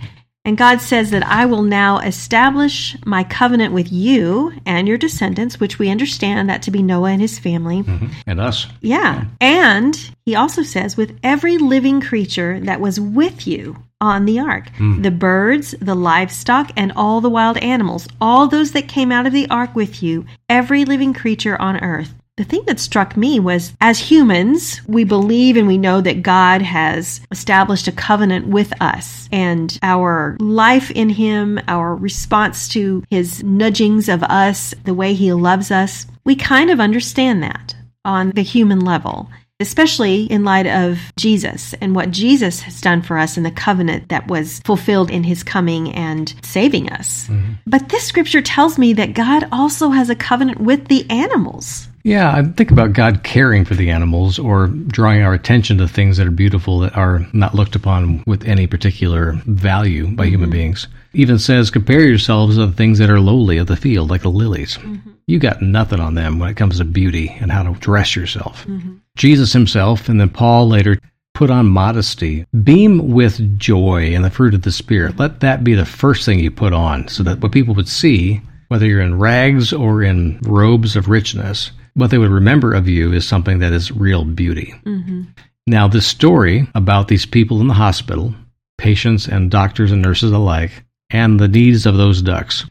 And 0.44 0.58
God 0.58 0.80
says 0.80 1.12
that 1.12 1.26
I 1.26 1.46
will 1.46 1.62
now 1.62 2.00
establish 2.00 2.96
my 3.06 3.26
covenant 3.26 3.74
with 3.74 3.92
you 3.92 4.54
and 4.66 4.88
your 4.88 4.98
descendants, 4.98 5.60
which 5.60 5.78
we 5.78 5.90
understand 5.90 6.50
that 6.50 6.62
to 6.64 6.72
be 6.72 6.82
Noah 6.82 7.12
and 7.12 7.22
his 7.22 7.38
family. 7.38 7.84
Mm-hmm. 7.84 8.08
And 8.26 8.40
us. 8.40 8.66
Yeah. 8.80 9.26
And 9.42 10.16
he 10.26 10.36
also 10.36 10.64
says, 10.64 10.96
with 10.96 11.20
every 11.22 11.58
living 11.58 12.00
creature 12.00 12.62
that 12.62 12.80
was 12.80 12.98
with 12.98 13.46
you 13.46 13.76
on 14.00 14.26
the 14.26 14.40
ark 14.40 14.70
Hmm. 14.78 15.02
the 15.02 15.12
birds, 15.12 15.74
the 15.82 15.96
livestock, 15.96 16.72
and 16.76 16.92
all 16.96 17.22
the 17.22 17.30
wild 17.30 17.58
animals, 17.58 18.08
all 18.22 18.48
those 18.48 18.72
that 18.72 18.88
came 18.88 19.12
out 19.12 19.26
of 19.26 19.34
the 19.34 19.50
ark 19.50 19.76
with 19.76 20.04
you, 20.04 20.26
every 20.50 20.86
living 20.86 21.14
creature 21.14 21.60
on 21.60 21.78
earth. 21.78 22.14
The 22.38 22.44
thing 22.44 22.62
that 22.68 22.80
struck 22.80 23.18
me 23.18 23.40
was 23.40 23.74
as 23.82 23.98
humans, 23.98 24.82
we 24.88 25.04
believe 25.04 25.58
and 25.58 25.66
we 25.68 25.80
know 25.80 26.02
that 26.02 26.22
God 26.22 26.62
has 26.62 27.20
established 27.32 27.88
a 27.88 27.92
covenant 27.92 28.46
with 28.48 28.72
us 28.80 29.28
and 29.32 29.76
our 29.82 30.38
life 30.40 30.92
in 30.92 31.10
Him, 31.10 31.60
our 31.68 31.96
response 31.96 32.68
to 32.70 33.04
His 33.10 33.44
nudgings 33.44 34.08
of 34.08 34.22
us, 34.22 34.76
the 34.84 34.94
way 34.94 35.16
He 35.16 35.34
loves 35.34 35.72
us. 35.72 36.06
We 36.26 36.36
kind 36.36 36.70
of 36.70 36.80
understand 36.80 37.42
that 37.42 37.76
on 38.06 38.30
the 38.36 38.44
human 38.44 38.82
level 38.82 39.30
especially 39.60 40.24
in 40.24 40.44
light 40.44 40.68
of 40.68 41.00
Jesus 41.16 41.74
and 41.82 41.96
what 41.96 42.12
Jesus 42.12 42.62
has 42.62 42.80
done 42.80 43.02
for 43.02 43.18
us 43.18 43.38
in 43.38 43.44
the 43.44 43.52
covenant 43.52 44.10
that 44.10 44.28
was 44.28 44.60
fulfilled 44.60 45.10
in 45.10 45.24
his 45.24 45.44
coming 45.44 45.94
and 45.94 46.34
saving 46.44 46.92
us. 46.92 47.28
Mm-hmm. 47.28 47.54
But 47.66 47.90
this 47.90 48.04
scripture 48.04 48.42
tells 48.42 48.78
me 48.78 48.94
that 48.94 49.14
God 49.14 49.48
also 49.52 49.90
has 49.90 50.10
a 50.10 50.16
covenant 50.16 50.60
with 50.60 50.88
the 50.88 51.10
animals. 51.10 51.88
Yeah, 52.04 52.32
I 52.32 52.44
think 52.44 52.72
about 52.72 52.94
God 52.94 53.24
caring 53.24 53.66
for 53.66 53.74
the 53.74 53.90
animals 53.90 54.40
or 54.40 54.68
drawing 54.68 55.24
our 55.24 55.34
attention 55.34 55.80
to 55.80 55.88
things 55.88 56.18
that 56.18 56.28
are 56.28 56.32
beautiful 56.32 56.80
that 56.80 56.96
are 56.96 57.28
not 57.34 57.54
looked 57.54 57.76
upon 57.76 58.24
with 58.26 58.48
any 58.48 58.66
particular 58.66 59.34
value 59.46 60.08
by 60.16 60.28
human 60.28 60.50
mm-hmm. 60.50 60.58
beings. 60.58 60.88
Even 61.14 61.40
says, 61.40 61.72
compare 61.72 62.08
yourselves 62.08 62.56
to 62.56 62.68
the 62.68 62.72
things 62.72 63.00
that 63.00 63.10
are 63.10 63.20
lowly 63.20 63.58
of 63.58 63.68
the 63.68 63.76
field, 63.76 64.10
like 64.10 64.22
the 64.22 64.30
lilies. 64.30 64.78
Mm-hmm. 64.78 65.10
You 65.28 65.40
got 65.40 65.62
nothing 65.62 66.00
on 66.00 66.16
them 66.16 66.40
when 66.40 66.50
it 66.50 66.58
comes 66.58 66.78
to 66.78 66.86
beauty 66.86 67.36
and 67.40 67.52
how 67.52 67.64
to 67.64 67.78
dress 67.80 68.16
yourself. 68.16 68.66
Mm-hmm. 68.66 68.96
Jesus 69.18 69.52
himself, 69.52 70.08
and 70.08 70.20
then 70.20 70.30
Paul 70.30 70.70
later, 70.70 70.98
put 71.34 71.50
on 71.52 71.68
modesty. 71.68 72.46
Beam 72.64 73.12
with 73.12 73.60
joy 73.60 74.16
and 74.16 74.24
the 74.24 74.30
fruit 74.30 74.54
of 74.54 74.62
the 74.62 74.72
Spirit. 74.72 75.20
Let 75.20 75.42
that 75.42 75.64
be 75.64 75.74
the 75.74 75.86
first 75.86 76.26
thing 76.26 76.40
you 76.40 76.50
put 76.50 76.74
on 76.74 77.10
so 77.10 77.24
that 77.24 77.42
what 77.42 77.52
people 77.52 77.76
would 77.76 77.90
see, 77.90 78.42
whether 78.70 78.86
you're 78.86 79.02
in 79.02 79.20
rags 79.20 79.74
or 79.74 80.02
in 80.02 80.40
robes 80.44 80.96
of 80.96 81.10
richness, 81.10 81.72
what 81.94 82.10
they 82.10 82.18
would 82.18 82.32
remember 82.32 82.74
of 82.74 82.88
you 82.88 83.12
is 83.12 83.28
something 83.28 83.60
that 83.60 83.74
is 83.74 83.92
real 83.92 84.24
beauty. 84.24 84.74
Mm-hmm. 84.86 85.24
Now, 85.68 85.88
this 85.88 86.08
story 86.08 86.68
about 86.74 87.10
these 87.10 87.26
people 87.26 87.60
in 87.60 87.68
the 87.68 87.74
hospital, 87.74 88.34
patients 88.78 89.28
and 89.28 89.52
doctors 89.52 89.92
and 89.92 90.02
nurses 90.02 90.32
alike, 90.32 90.72
and 91.10 91.40
the 91.40 91.48
needs 91.48 91.86
of 91.86 91.98
those 91.98 92.22
ducks, 92.22 92.66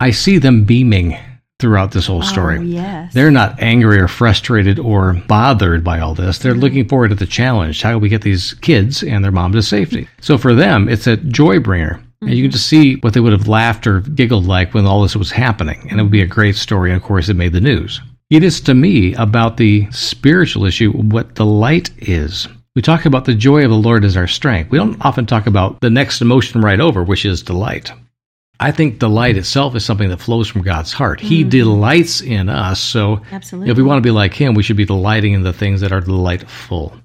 I 0.00 0.12
see 0.12 0.38
them 0.38 0.64
beaming 0.64 1.18
throughout 1.58 1.90
this 1.90 2.06
whole 2.06 2.22
oh, 2.22 2.26
story. 2.26 2.58
Oh, 2.58 2.62
yes. 2.62 3.12
They're 3.12 3.30
not 3.30 3.60
angry 3.60 3.98
or 3.98 4.08
frustrated 4.08 4.78
or 4.78 5.14
bothered 5.26 5.82
by 5.82 6.00
all 6.00 6.14
this. 6.14 6.38
They're 6.38 6.52
mm-hmm. 6.52 6.60
looking 6.60 6.88
forward 6.88 7.08
to 7.08 7.14
the 7.14 7.26
challenge. 7.26 7.82
How 7.82 7.92
do 7.92 7.98
we 7.98 8.08
get 8.08 8.22
these 8.22 8.54
kids 8.54 9.02
and 9.02 9.24
their 9.24 9.32
mom 9.32 9.52
to 9.52 9.62
safety? 9.62 10.08
So 10.20 10.38
for 10.38 10.54
them, 10.54 10.88
it's 10.88 11.06
a 11.06 11.16
joy 11.16 11.58
bringer. 11.58 12.00
And 12.20 12.30
you 12.30 12.36
can 12.36 12.44
mm-hmm. 12.44 12.52
just 12.52 12.68
see 12.68 12.96
what 12.96 13.14
they 13.14 13.20
would 13.20 13.32
have 13.32 13.48
laughed 13.48 13.86
or 13.86 14.00
giggled 14.00 14.46
like 14.46 14.74
when 14.74 14.86
all 14.86 15.02
this 15.02 15.16
was 15.16 15.30
happening. 15.30 15.86
And 15.90 15.98
it 15.98 16.02
would 16.02 16.12
be 16.12 16.22
a 16.22 16.26
great 16.26 16.56
story. 16.56 16.90
And 16.90 17.00
of 17.00 17.06
course, 17.06 17.28
it 17.28 17.34
made 17.34 17.52
the 17.52 17.60
news. 17.60 18.00
It 18.30 18.42
is 18.42 18.60
to 18.62 18.74
me 18.74 19.14
about 19.14 19.56
the 19.56 19.88
spiritual 19.90 20.64
issue 20.64 20.92
what 20.92 21.34
delight 21.34 21.90
is. 21.98 22.46
We 22.76 22.82
talk 22.82 23.06
about 23.06 23.24
the 23.24 23.34
joy 23.34 23.64
of 23.64 23.70
the 23.70 23.76
Lord 23.76 24.04
as 24.04 24.16
our 24.16 24.26
strength. 24.26 24.70
We 24.70 24.78
don't 24.78 25.04
often 25.04 25.26
talk 25.26 25.46
about 25.46 25.80
the 25.80 25.90
next 25.90 26.20
emotion 26.20 26.60
right 26.60 26.78
over, 26.78 27.02
which 27.02 27.24
is 27.24 27.42
delight. 27.42 27.90
I 28.60 28.72
think 28.72 28.98
delight 28.98 29.36
itself 29.36 29.76
is 29.76 29.84
something 29.84 30.08
that 30.08 30.20
flows 30.20 30.48
from 30.48 30.62
God's 30.62 30.92
heart. 30.92 31.20
He 31.20 31.40
mm-hmm. 31.40 31.50
delights 31.50 32.20
in 32.20 32.48
us. 32.48 32.80
So 32.80 33.22
Absolutely. 33.30 33.70
if 33.70 33.76
we 33.76 33.84
want 33.84 33.98
to 33.98 34.06
be 34.06 34.10
like 34.10 34.34
Him, 34.34 34.54
we 34.54 34.62
should 34.62 34.76
be 34.76 34.84
delighting 34.84 35.32
in 35.32 35.42
the 35.42 35.52
things 35.52 35.80
that 35.80 35.92
are 35.92 36.00
delightful. 36.00 36.96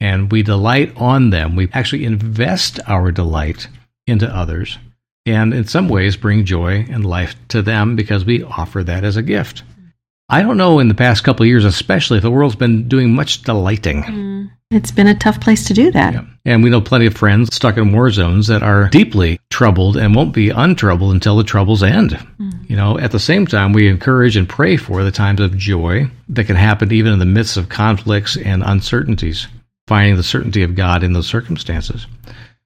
And 0.00 0.30
we 0.30 0.42
delight 0.42 0.92
on 0.96 1.30
them. 1.30 1.56
We 1.56 1.68
actually 1.72 2.04
invest 2.04 2.80
our 2.86 3.10
delight 3.10 3.68
into 4.06 4.28
others 4.28 4.78
and 5.26 5.54
in 5.54 5.64
some 5.64 5.88
ways 5.88 6.16
bring 6.16 6.44
joy 6.44 6.84
and 6.90 7.06
life 7.06 7.36
to 7.48 7.62
them 7.62 7.94
because 7.94 8.24
we 8.24 8.42
offer 8.42 8.82
that 8.82 9.04
as 9.04 9.16
a 9.16 9.22
gift. 9.22 9.62
I 10.28 10.42
don't 10.42 10.56
know 10.56 10.78
in 10.78 10.88
the 10.88 10.94
past 10.94 11.24
couple 11.24 11.44
of 11.44 11.48
years, 11.48 11.64
especially 11.64 12.18
if 12.18 12.22
the 12.22 12.30
world's 12.30 12.56
been 12.56 12.88
doing 12.88 13.14
much 13.14 13.42
delighting. 13.42 14.02
Mm. 14.02 14.50
It's 14.70 14.90
been 14.90 15.06
a 15.06 15.14
tough 15.14 15.38
place 15.38 15.66
to 15.66 15.74
do 15.74 15.90
that. 15.90 16.14
Yeah. 16.14 16.24
And 16.46 16.64
we 16.64 16.70
know 16.70 16.80
plenty 16.80 17.04
of 17.04 17.14
friends 17.14 17.54
stuck 17.54 17.76
in 17.76 17.92
war 17.92 18.10
zones 18.10 18.46
that 18.46 18.62
are 18.62 18.88
deeply 18.88 19.38
troubled 19.50 19.98
and 19.98 20.14
won't 20.14 20.32
be 20.32 20.48
untroubled 20.48 21.12
until 21.12 21.36
the 21.36 21.44
troubles 21.44 21.82
end. 21.82 22.12
Mm. 22.12 22.70
You 22.70 22.76
know, 22.76 22.98
at 22.98 23.12
the 23.12 23.18
same 23.18 23.46
time, 23.46 23.74
we 23.74 23.86
encourage 23.88 24.36
and 24.36 24.48
pray 24.48 24.78
for 24.78 25.04
the 25.04 25.10
times 25.10 25.40
of 25.40 25.58
joy 25.58 26.10
that 26.30 26.44
can 26.44 26.56
happen 26.56 26.90
even 26.90 27.12
in 27.12 27.18
the 27.18 27.26
midst 27.26 27.58
of 27.58 27.68
conflicts 27.68 28.38
and 28.38 28.62
uncertainties, 28.64 29.46
finding 29.86 30.16
the 30.16 30.22
certainty 30.22 30.62
of 30.62 30.74
God 30.74 31.02
in 31.02 31.12
those 31.12 31.26
circumstances. 31.26 32.06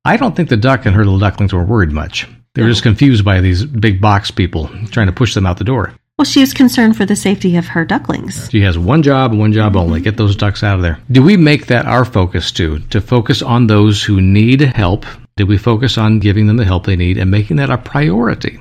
I 0.05 0.17
don't 0.17 0.37
think 0.37 0.49
the 0.49 0.57
duck 0.57 0.87
and 0.87 0.95
her 0.95 1.05
little 1.05 1.19
ducklings 1.19 1.53
were 1.53 1.65
worried 1.65 1.91
much. 1.91 2.29
They 2.55 2.63
were 2.63 2.69
just 2.69 2.85
confused 2.85 3.25
by 3.25 3.41
these 3.41 3.65
big 3.65 4.01
box 4.01 4.31
people 4.31 4.69
trying 4.91 5.09
to 5.09 5.13
push 5.13 5.35
them 5.35 5.45
out 5.45 5.59
the 5.59 5.65
door. 5.65 5.93
Well, 6.19 6.25
she 6.25 6.41
was 6.41 6.55
concerned 6.55 6.97
for 6.97 7.05
the 7.05 7.15
safety 7.15 7.57
of 7.57 7.67
her 7.67 7.85
ducklings. 7.85 8.49
She 8.51 8.63
has 8.63 8.79
one 8.79 9.03
job 9.03 9.35
one 9.35 9.53
job 9.53 9.77
only 9.77 10.01
get 10.01 10.17
those 10.17 10.35
ducks 10.35 10.63
out 10.63 10.77
of 10.77 10.83
there. 10.83 10.99
Do 11.11 11.23
we 11.23 11.37
make 11.37 11.67
that 11.67 11.85
our 11.85 12.07
focus 12.07 12.51
too? 12.51 12.79
To 12.89 13.03
focus 13.03 13.43
on 13.43 13.67
those 13.67 14.03
who 14.03 14.23
need 14.23 14.63
help? 14.63 15.05
Do 15.37 15.45
we 15.45 15.59
focus 15.59 15.99
on 15.99 16.19
giving 16.19 16.47
them 16.47 16.57
the 16.57 16.65
help 16.65 16.87
they 16.87 16.97
need 16.97 17.19
and 17.19 17.31
making 17.31 17.59
that 17.59 17.69
a 17.69 17.77
priority? 17.77 18.59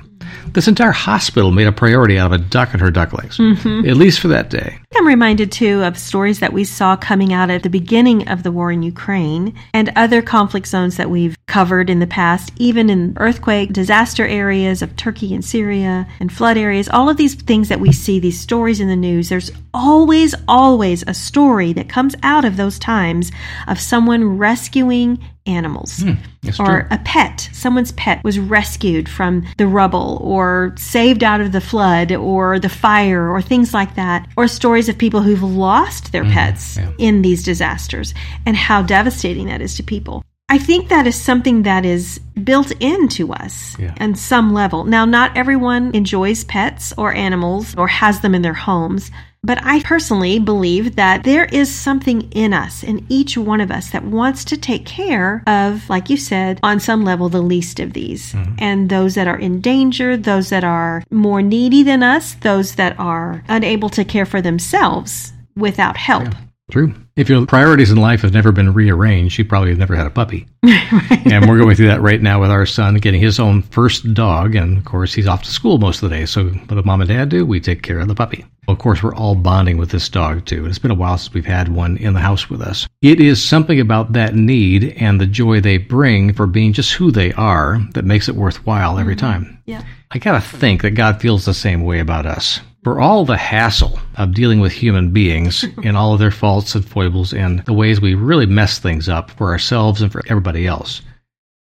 This 0.56 0.68
entire 0.68 0.90
hospital 0.90 1.50
made 1.50 1.66
a 1.66 1.72
priority 1.72 2.16
out 2.16 2.32
of 2.32 2.40
a 2.40 2.42
duck 2.42 2.72
and 2.72 2.80
her 2.80 2.90
ducklings, 2.90 3.36
mm-hmm. 3.36 3.86
at 3.86 3.98
least 3.98 4.20
for 4.20 4.28
that 4.28 4.48
day. 4.48 4.78
I'm 4.96 5.06
reminded 5.06 5.52
too 5.52 5.84
of 5.84 5.98
stories 5.98 6.40
that 6.40 6.54
we 6.54 6.64
saw 6.64 6.96
coming 6.96 7.34
out 7.34 7.50
at 7.50 7.62
the 7.62 7.68
beginning 7.68 8.26
of 8.26 8.42
the 8.42 8.50
war 8.50 8.72
in 8.72 8.82
Ukraine 8.82 9.54
and 9.74 9.92
other 9.96 10.22
conflict 10.22 10.66
zones 10.66 10.96
that 10.96 11.10
we've 11.10 11.36
covered 11.46 11.90
in 11.90 11.98
the 11.98 12.06
past, 12.06 12.54
even 12.56 12.88
in 12.88 13.12
earthquake, 13.18 13.74
disaster 13.74 14.26
areas 14.26 14.80
of 14.80 14.96
Turkey 14.96 15.34
and 15.34 15.44
Syria, 15.44 16.08
and 16.20 16.32
flood 16.32 16.56
areas. 16.56 16.88
All 16.88 17.10
of 17.10 17.18
these 17.18 17.34
things 17.34 17.68
that 17.68 17.80
we 17.80 17.92
see, 17.92 18.18
these 18.18 18.40
stories 18.40 18.80
in 18.80 18.88
the 18.88 18.96
news, 18.96 19.28
there's 19.28 19.50
always, 19.74 20.34
always 20.48 21.04
a 21.06 21.12
story 21.12 21.74
that 21.74 21.90
comes 21.90 22.14
out 22.22 22.46
of 22.46 22.56
those 22.56 22.78
times 22.78 23.30
of 23.68 23.78
someone 23.78 24.38
rescuing 24.38 25.22
animals. 25.46 25.98
Hmm, 25.98 26.12
it's 26.42 26.60
or 26.60 26.82
true. 26.82 26.88
a 26.90 26.98
pet. 26.98 27.48
Someone's 27.52 27.92
pet 27.92 28.22
was 28.24 28.38
rescued 28.38 29.08
from 29.08 29.46
the 29.58 29.66
rubble 29.66 30.18
or 30.22 30.74
saved 30.76 31.22
out 31.24 31.40
of 31.40 31.52
the 31.52 31.60
flood 31.60 32.12
or 32.12 32.58
the 32.58 32.68
fire 32.68 33.30
or 33.30 33.40
things 33.42 33.72
like 33.74 33.94
that. 33.96 34.28
Or 34.36 34.48
stories 34.48 34.88
of 34.88 34.98
people 34.98 35.20
who've 35.22 35.42
lost 35.42 36.12
their 36.12 36.24
hmm, 36.24 36.32
pets 36.32 36.76
yeah. 36.76 36.90
in 36.98 37.22
these 37.22 37.42
disasters 37.42 38.14
and 38.44 38.56
how 38.56 38.82
devastating 38.82 39.46
that 39.46 39.60
is 39.60 39.76
to 39.76 39.82
people. 39.82 40.22
I 40.48 40.58
think 40.58 40.88
that 40.90 41.08
is 41.08 41.20
something 41.20 41.64
that 41.64 41.84
is 41.84 42.20
built 42.44 42.70
into 42.80 43.32
us 43.32 43.76
Yeah. 43.80 43.94
on 44.00 44.14
some 44.14 44.52
level. 44.52 44.84
Now, 44.84 45.04
not 45.04 45.36
everyone 45.36 45.90
enjoys 45.92 46.44
pets 46.44 46.92
or 46.96 47.12
animals 47.12 47.74
or 47.76 47.88
has 47.88 48.20
them 48.20 48.32
in 48.32 48.42
their 48.42 48.54
homes, 48.54 49.10
but 49.42 49.62
I 49.62 49.80
personally 49.82 50.38
believe 50.38 50.96
that 50.96 51.24
there 51.24 51.44
is 51.44 51.72
something 51.72 52.30
in 52.32 52.52
us, 52.52 52.82
in 52.82 53.06
each 53.08 53.38
one 53.38 53.60
of 53.60 53.70
us, 53.70 53.90
that 53.90 54.04
wants 54.04 54.44
to 54.46 54.56
take 54.56 54.84
care 54.84 55.42
of, 55.46 55.88
like 55.88 56.10
you 56.10 56.16
said, 56.16 56.58
on 56.62 56.80
some 56.80 57.04
level, 57.04 57.28
the 57.28 57.40
least 57.40 57.78
of 57.78 57.92
these. 57.92 58.32
Mm-hmm. 58.32 58.54
And 58.58 58.88
those 58.90 59.14
that 59.14 59.28
are 59.28 59.38
in 59.38 59.60
danger, 59.60 60.16
those 60.16 60.50
that 60.50 60.64
are 60.64 61.04
more 61.10 61.42
needy 61.42 61.82
than 61.82 62.02
us, 62.02 62.34
those 62.34 62.74
that 62.74 62.98
are 62.98 63.44
unable 63.48 63.88
to 63.90 64.04
care 64.04 64.26
for 64.26 64.42
themselves 64.42 65.32
without 65.56 65.96
help. 65.96 66.28
True. 66.70 66.94
If 67.14 67.28
your 67.28 67.46
priorities 67.46 67.92
in 67.92 67.96
life 67.96 68.22
have 68.22 68.32
never 68.32 68.50
been 68.50 68.74
rearranged, 68.74 69.38
you 69.38 69.44
probably 69.44 69.70
have 69.70 69.78
never 69.78 69.94
had 69.94 70.06
a 70.06 70.10
puppy. 70.10 70.48
and 70.64 71.48
we're 71.48 71.58
going 71.58 71.76
through 71.76 71.86
that 71.86 72.02
right 72.02 72.20
now 72.20 72.40
with 72.40 72.50
our 72.50 72.66
son 72.66 72.96
getting 72.96 73.20
his 73.20 73.38
own 73.38 73.62
first 73.62 74.12
dog. 74.14 74.56
And 74.56 74.76
of 74.76 74.84
course, 74.84 75.14
he's 75.14 75.28
off 75.28 75.44
to 75.44 75.50
school 75.50 75.78
most 75.78 76.02
of 76.02 76.10
the 76.10 76.16
day. 76.16 76.26
So, 76.26 76.48
what 76.48 76.68
do 76.68 76.82
mom 76.82 77.02
and 77.02 77.08
dad 77.08 77.28
do? 77.28 77.46
We 77.46 77.60
take 77.60 77.82
care 77.82 78.00
of 78.00 78.08
the 78.08 78.16
puppy. 78.16 78.44
Of 78.66 78.78
course, 78.80 79.00
we're 79.00 79.14
all 79.14 79.36
bonding 79.36 79.78
with 79.78 79.90
this 79.90 80.08
dog 80.08 80.44
too. 80.44 80.58
And 80.58 80.66
it's 80.66 80.80
been 80.80 80.90
a 80.90 80.94
while 80.94 81.16
since 81.18 81.32
we've 81.32 81.46
had 81.46 81.68
one 81.68 81.96
in 81.98 82.14
the 82.14 82.20
house 82.20 82.50
with 82.50 82.60
us. 82.60 82.88
It 83.00 83.20
is 83.20 83.42
something 83.42 83.78
about 83.78 84.14
that 84.14 84.34
need 84.34 84.92
and 84.96 85.20
the 85.20 85.26
joy 85.26 85.60
they 85.60 85.78
bring 85.78 86.32
for 86.32 86.48
being 86.48 86.72
just 86.72 86.94
who 86.94 87.12
they 87.12 87.32
are 87.34 87.78
that 87.92 88.04
makes 88.04 88.28
it 88.28 88.34
worthwhile 88.34 88.98
every 88.98 89.14
mm-hmm. 89.14 89.26
time. 89.26 89.62
Yeah. 89.66 89.84
I 90.10 90.18
gotta 90.18 90.40
think 90.40 90.82
that 90.82 90.92
God 90.92 91.20
feels 91.20 91.44
the 91.44 91.54
same 91.54 91.84
way 91.84 92.00
about 92.00 92.26
us. 92.26 92.60
For 92.86 93.00
all 93.00 93.24
the 93.24 93.36
hassle 93.36 93.98
of 94.14 94.32
dealing 94.32 94.60
with 94.60 94.70
human 94.70 95.10
beings 95.10 95.64
and 95.82 95.96
all 95.96 96.12
of 96.12 96.20
their 96.20 96.30
faults 96.30 96.76
and 96.76 96.88
foibles 96.88 97.32
and 97.32 97.64
the 97.64 97.72
ways 97.72 98.00
we 98.00 98.14
really 98.14 98.46
mess 98.46 98.78
things 98.78 99.08
up 99.08 99.32
for 99.32 99.50
ourselves 99.50 100.02
and 100.02 100.12
for 100.12 100.22
everybody 100.28 100.68
else, 100.68 101.02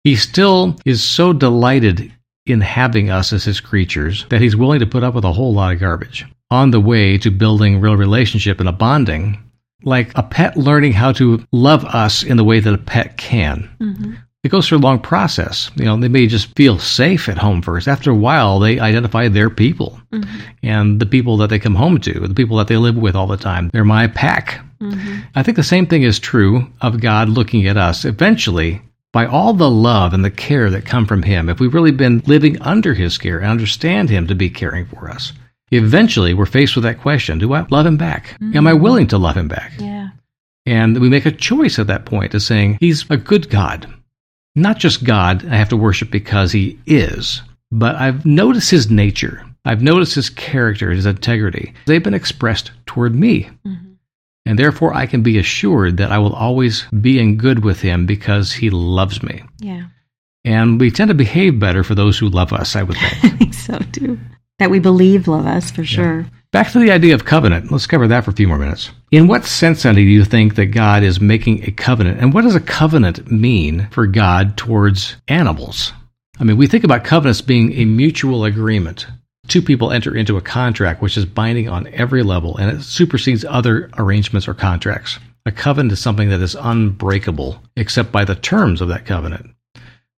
He 0.03 0.15
still 0.15 0.79
is 0.83 1.03
so 1.03 1.31
delighted 1.31 2.11
in 2.47 2.59
having 2.61 3.11
us 3.11 3.33
as 3.33 3.43
His 3.43 3.59
creatures 3.59 4.25
that 4.29 4.41
He's 4.41 4.55
willing 4.55 4.79
to 4.79 4.87
put 4.87 5.03
up 5.03 5.13
with 5.13 5.23
a 5.23 5.31
whole 5.31 5.53
lot 5.53 5.75
of 5.75 5.79
garbage 5.79 6.25
on 6.49 6.71
the 6.71 6.81
way 6.81 7.19
to 7.19 7.29
building 7.29 7.79
real 7.79 7.97
relationship 7.97 8.59
and 8.59 8.67
a 8.67 8.71
bonding, 8.71 9.37
like 9.83 10.11
a 10.15 10.23
pet 10.23 10.57
learning 10.57 10.93
how 10.93 11.11
to 11.11 11.45
love 11.51 11.85
us 11.85 12.23
in 12.23 12.35
the 12.35 12.43
way 12.43 12.59
that 12.59 12.73
a 12.73 12.79
pet 12.79 13.17
can 13.17 13.69
mm-hmm. 13.79 14.13
It 14.43 14.49
goes 14.49 14.67
through 14.67 14.79
a 14.79 14.79
long 14.79 14.99
process. 14.99 15.69
You 15.75 15.85
know, 15.85 15.97
they 15.97 16.07
may 16.07 16.25
just 16.25 16.55
feel 16.55 16.79
safe 16.79 17.29
at 17.29 17.37
home 17.37 17.61
first. 17.61 17.87
After 17.87 18.09
a 18.11 18.15
while, 18.15 18.59
they 18.59 18.79
identify 18.79 19.27
their 19.27 19.49
people 19.49 19.99
mm-hmm. 20.11 20.39
and 20.63 20.99
the 20.99 21.05
people 21.05 21.37
that 21.37 21.49
they 21.49 21.59
come 21.59 21.75
home 21.75 21.99
to, 22.01 22.27
the 22.27 22.33
people 22.33 22.57
that 22.57 22.67
they 22.67 22.77
live 22.77 22.95
with 22.95 23.15
all 23.15 23.27
the 23.27 23.37
time. 23.37 23.69
They're 23.71 23.85
my 23.85 24.07
pack. 24.07 24.59
Mm-hmm. 24.81 25.19
I 25.35 25.43
think 25.43 25.57
the 25.57 25.63
same 25.63 25.85
thing 25.85 26.01
is 26.01 26.17
true 26.17 26.67
of 26.81 27.01
God 27.01 27.29
looking 27.29 27.67
at 27.67 27.77
us. 27.77 28.03
Eventually, 28.03 28.81
by 29.11 29.27
all 29.27 29.53
the 29.53 29.69
love 29.69 30.13
and 30.13 30.25
the 30.25 30.31
care 30.31 30.71
that 30.71 30.85
come 30.85 31.05
from 31.05 31.21
Him, 31.21 31.47
if 31.47 31.59
we've 31.59 31.73
really 31.73 31.91
been 31.91 32.23
living 32.25 32.59
under 32.63 32.95
His 32.95 33.19
care 33.19 33.37
and 33.37 33.47
understand 33.47 34.09
Him 34.09 34.25
to 34.25 34.33
be 34.33 34.49
caring 34.49 34.87
for 34.87 35.07
us, 35.07 35.33
eventually 35.69 36.33
we're 36.33 36.47
faced 36.47 36.75
with 36.75 36.83
that 36.83 36.99
question 36.99 37.37
Do 37.37 37.53
I 37.53 37.67
love 37.69 37.85
Him 37.85 37.97
back? 37.97 38.37
Am 38.41 38.65
I 38.65 38.71
mm-hmm. 38.71 38.81
willing 38.81 39.07
to 39.09 39.19
love 39.19 39.37
Him 39.37 39.47
back? 39.47 39.73
Yeah. 39.77 40.09
And 40.65 40.99
we 40.99 41.09
make 41.09 41.27
a 41.27 41.31
choice 41.31 41.77
at 41.77 41.87
that 41.87 42.05
point 42.05 42.33
of 42.33 42.41
saying, 42.41 42.77
He's 42.79 43.05
a 43.11 43.17
good 43.17 43.47
God. 43.51 43.91
Not 44.55 44.77
just 44.77 45.03
God 45.03 45.45
I 45.45 45.55
have 45.55 45.69
to 45.69 45.77
worship 45.77 46.11
because 46.11 46.51
He 46.51 46.79
is, 46.85 47.41
but 47.71 47.95
I've 47.95 48.25
noticed 48.25 48.71
His 48.71 48.89
nature. 48.89 49.45
I've 49.63 49.81
noticed 49.81 50.15
His 50.15 50.29
character, 50.29 50.91
His 50.91 51.05
integrity. 51.05 51.73
They've 51.85 52.03
been 52.03 52.13
expressed 52.13 52.71
toward 52.85 53.15
me. 53.15 53.49
Mm-hmm. 53.65 53.91
And 54.45 54.57
therefore, 54.57 54.93
I 54.93 55.05
can 55.05 55.21
be 55.21 55.37
assured 55.37 55.97
that 55.97 56.11
I 56.11 56.17
will 56.17 56.33
always 56.33 56.85
be 56.99 57.19
in 57.19 57.37
good 57.37 57.63
with 57.63 57.79
Him 57.81 58.05
because 58.05 58.51
He 58.51 58.69
loves 58.69 59.21
me. 59.21 59.43
Yeah. 59.59 59.85
And 60.43 60.79
we 60.79 60.89
tend 60.89 61.09
to 61.09 61.13
behave 61.13 61.59
better 61.59 61.83
for 61.83 61.95
those 61.95 62.17
who 62.17 62.27
love 62.27 62.51
us, 62.51 62.75
I 62.75 62.83
would 62.83 62.97
think. 62.97 63.13
I 63.23 63.29
think 63.29 63.53
so 63.53 63.77
too. 63.91 64.19
That 64.61 64.69
we 64.69 64.77
believe 64.77 65.27
love 65.27 65.47
us 65.47 65.71
for 65.71 65.83
sure. 65.83 66.27
Back 66.51 66.71
to 66.73 66.79
the 66.79 66.91
idea 66.91 67.15
of 67.15 67.25
covenant. 67.25 67.71
Let's 67.71 67.87
cover 67.87 68.07
that 68.07 68.23
for 68.23 68.29
a 68.29 68.35
few 68.35 68.47
more 68.47 68.59
minutes. 68.59 68.91
In 69.09 69.27
what 69.27 69.43
sense, 69.43 69.81
Sandi, 69.81 70.05
do 70.05 70.11
you 70.11 70.23
think 70.23 70.53
that 70.53 70.67
God 70.67 71.01
is 71.01 71.19
making 71.19 71.63
a 71.63 71.71
covenant? 71.71 72.19
And 72.19 72.31
what 72.31 72.43
does 72.43 72.53
a 72.53 72.59
covenant 72.59 73.31
mean 73.31 73.87
for 73.89 74.05
God 74.05 74.57
towards 74.57 75.15
animals? 75.27 75.93
I 76.39 76.43
mean, 76.43 76.57
we 76.57 76.67
think 76.67 76.83
about 76.83 77.03
covenants 77.03 77.41
being 77.41 77.73
a 77.73 77.85
mutual 77.85 78.45
agreement. 78.45 79.07
Two 79.47 79.63
people 79.63 79.91
enter 79.91 80.15
into 80.15 80.37
a 80.37 80.41
contract 80.41 81.01
which 81.01 81.17
is 81.17 81.25
binding 81.25 81.67
on 81.67 81.87
every 81.87 82.21
level 82.21 82.55
and 82.57 82.69
it 82.69 82.83
supersedes 82.83 83.43
other 83.43 83.89
arrangements 83.97 84.47
or 84.47 84.53
contracts. 84.53 85.17
A 85.47 85.51
covenant 85.51 85.93
is 85.93 85.99
something 85.99 86.29
that 86.29 86.39
is 86.39 86.53
unbreakable 86.53 87.59
except 87.75 88.11
by 88.11 88.25
the 88.25 88.35
terms 88.35 88.79
of 88.79 88.89
that 88.89 89.07
covenant. 89.07 89.55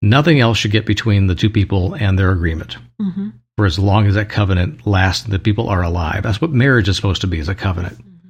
Nothing 0.01 0.41
else 0.41 0.57
should 0.57 0.71
get 0.71 0.85
between 0.85 1.27
the 1.27 1.35
two 1.35 1.49
people 1.49 1.93
and 1.93 2.19
their 2.19 2.31
agreement 2.31 2.75
hmm 2.99 3.29
for 3.57 3.65
as 3.65 3.77
long 3.77 4.07
as 4.07 4.15
that 4.15 4.29
covenant 4.29 4.85
lasts 4.87 5.25
and 5.25 5.33
the 5.33 5.39
people 5.39 5.69
are 5.69 5.83
alive. 5.83 6.23
That's 6.23 6.41
what 6.41 6.51
marriage 6.51 6.89
is 6.89 6.95
supposed 6.95 7.21
to 7.21 7.27
be, 7.27 7.39
is 7.39 7.49
a 7.49 7.55
covenant. 7.55 7.97
Mm-hmm. 7.97 8.29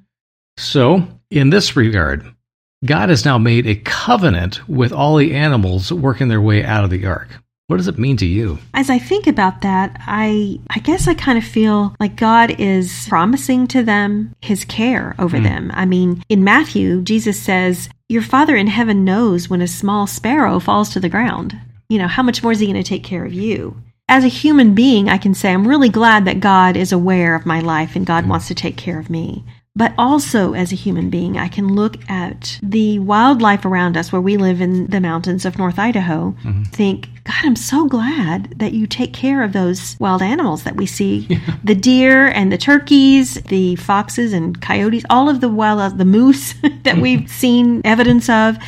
So, 0.57 1.07
in 1.29 1.49
this 1.49 1.75
regard, 1.75 2.33
God 2.85 3.09
has 3.09 3.25
now 3.25 3.37
made 3.37 3.65
a 3.65 3.75
covenant 3.75 4.67
with 4.67 4.91
all 4.91 5.15
the 5.15 5.33
animals 5.33 5.91
working 5.91 6.27
their 6.27 6.41
way 6.41 6.63
out 6.63 6.83
of 6.83 6.89
the 6.89 7.05
ark. 7.05 7.29
What 7.67 7.77
does 7.77 7.87
it 7.87 7.97
mean 7.97 8.17
to 8.17 8.25
you? 8.25 8.59
As 8.73 8.89
I 8.89 8.99
think 8.99 9.25
about 9.25 9.61
that, 9.61 9.97
I 10.01 10.59
I 10.69 10.79
guess 10.79 11.07
I 11.07 11.13
kind 11.13 11.37
of 11.37 11.45
feel 11.45 11.95
like 11.99 12.17
God 12.17 12.59
is 12.59 13.07
promising 13.07 13.67
to 13.67 13.83
them 13.83 14.35
his 14.41 14.65
care 14.65 15.15
over 15.17 15.37
hmm. 15.37 15.43
them. 15.43 15.71
I 15.73 15.85
mean, 15.85 16.21
in 16.27 16.43
Matthew, 16.43 17.01
Jesus 17.01 17.41
says, 17.41 17.89
"Your 18.09 18.21
Father 18.21 18.57
in 18.57 18.67
heaven 18.67 19.05
knows 19.05 19.49
when 19.49 19.61
a 19.61 19.67
small 19.67 20.07
sparrow 20.07 20.59
falls 20.59 20.89
to 20.89 20.99
the 20.99 21.09
ground. 21.09 21.57
You 21.87 21.99
know, 21.99 22.07
how 22.07 22.21
much 22.21 22.43
more 22.43 22.51
is 22.51 22.59
he 22.59 22.65
going 22.65 22.75
to 22.75 22.83
take 22.83 23.03
care 23.03 23.23
of 23.25 23.33
you?" 23.33 23.81
As 24.09 24.23
a 24.23 24.29
human 24.29 24.75
being, 24.75 25.09
I 25.09 25.17
can 25.17 25.33
say 25.33 25.51
I'm 25.51 25.67
really 25.67 25.89
glad 25.89 26.25
that 26.25 26.39
God 26.39 26.75
is 26.75 26.91
aware 26.91 27.35
of 27.35 27.45
my 27.45 27.59
life 27.59 27.95
and 27.95 28.05
God 28.05 28.27
wants 28.27 28.47
to 28.49 28.55
take 28.55 28.77
care 28.77 28.99
of 28.99 29.09
me. 29.09 29.43
But 29.75 29.93
also, 29.97 30.53
as 30.53 30.71
a 30.71 30.75
human 30.75 31.09
being, 31.09 31.35
I 31.35 31.47
can 31.47 31.73
look 31.73 31.97
at 32.07 32.59
the 32.61 32.99
wildlife 32.99 33.65
around 33.65 33.97
us 33.97 34.11
where 34.11 34.21
we 34.21 34.37
live 34.37 34.61
in 34.61 34.85
the 34.85 35.01
mountains 35.01 35.45
of 35.45 35.57
North 35.57 35.79
Idaho, 35.79 36.35
mm-hmm. 36.43 36.63
think, 36.65 37.07
God, 37.23 37.37
I'm 37.43 37.55
so 37.55 37.87
glad 37.87 38.59
that 38.59 38.73
you 38.73 38.85
take 38.85 39.13
care 39.13 39.41
of 39.41 39.51
those 39.51 39.97
wild 39.99 40.21
animals 40.21 40.63
that 40.63 40.75
we 40.75 40.85
see 40.85 41.41
the 41.63 41.73
deer 41.73 42.27
and 42.27 42.51
the 42.51 42.57
turkeys, 42.57 43.33
the 43.45 43.75
foxes 43.77 44.31
and 44.31 44.61
coyotes, 44.61 45.05
all 45.09 45.27
of 45.27 45.41
the 45.41 45.49
wild, 45.49 45.97
the 45.97 46.05
moose 46.05 46.53
that 46.83 46.97
we've 46.99 47.27
seen 47.31 47.81
evidence 47.83 48.29
of. 48.29 48.59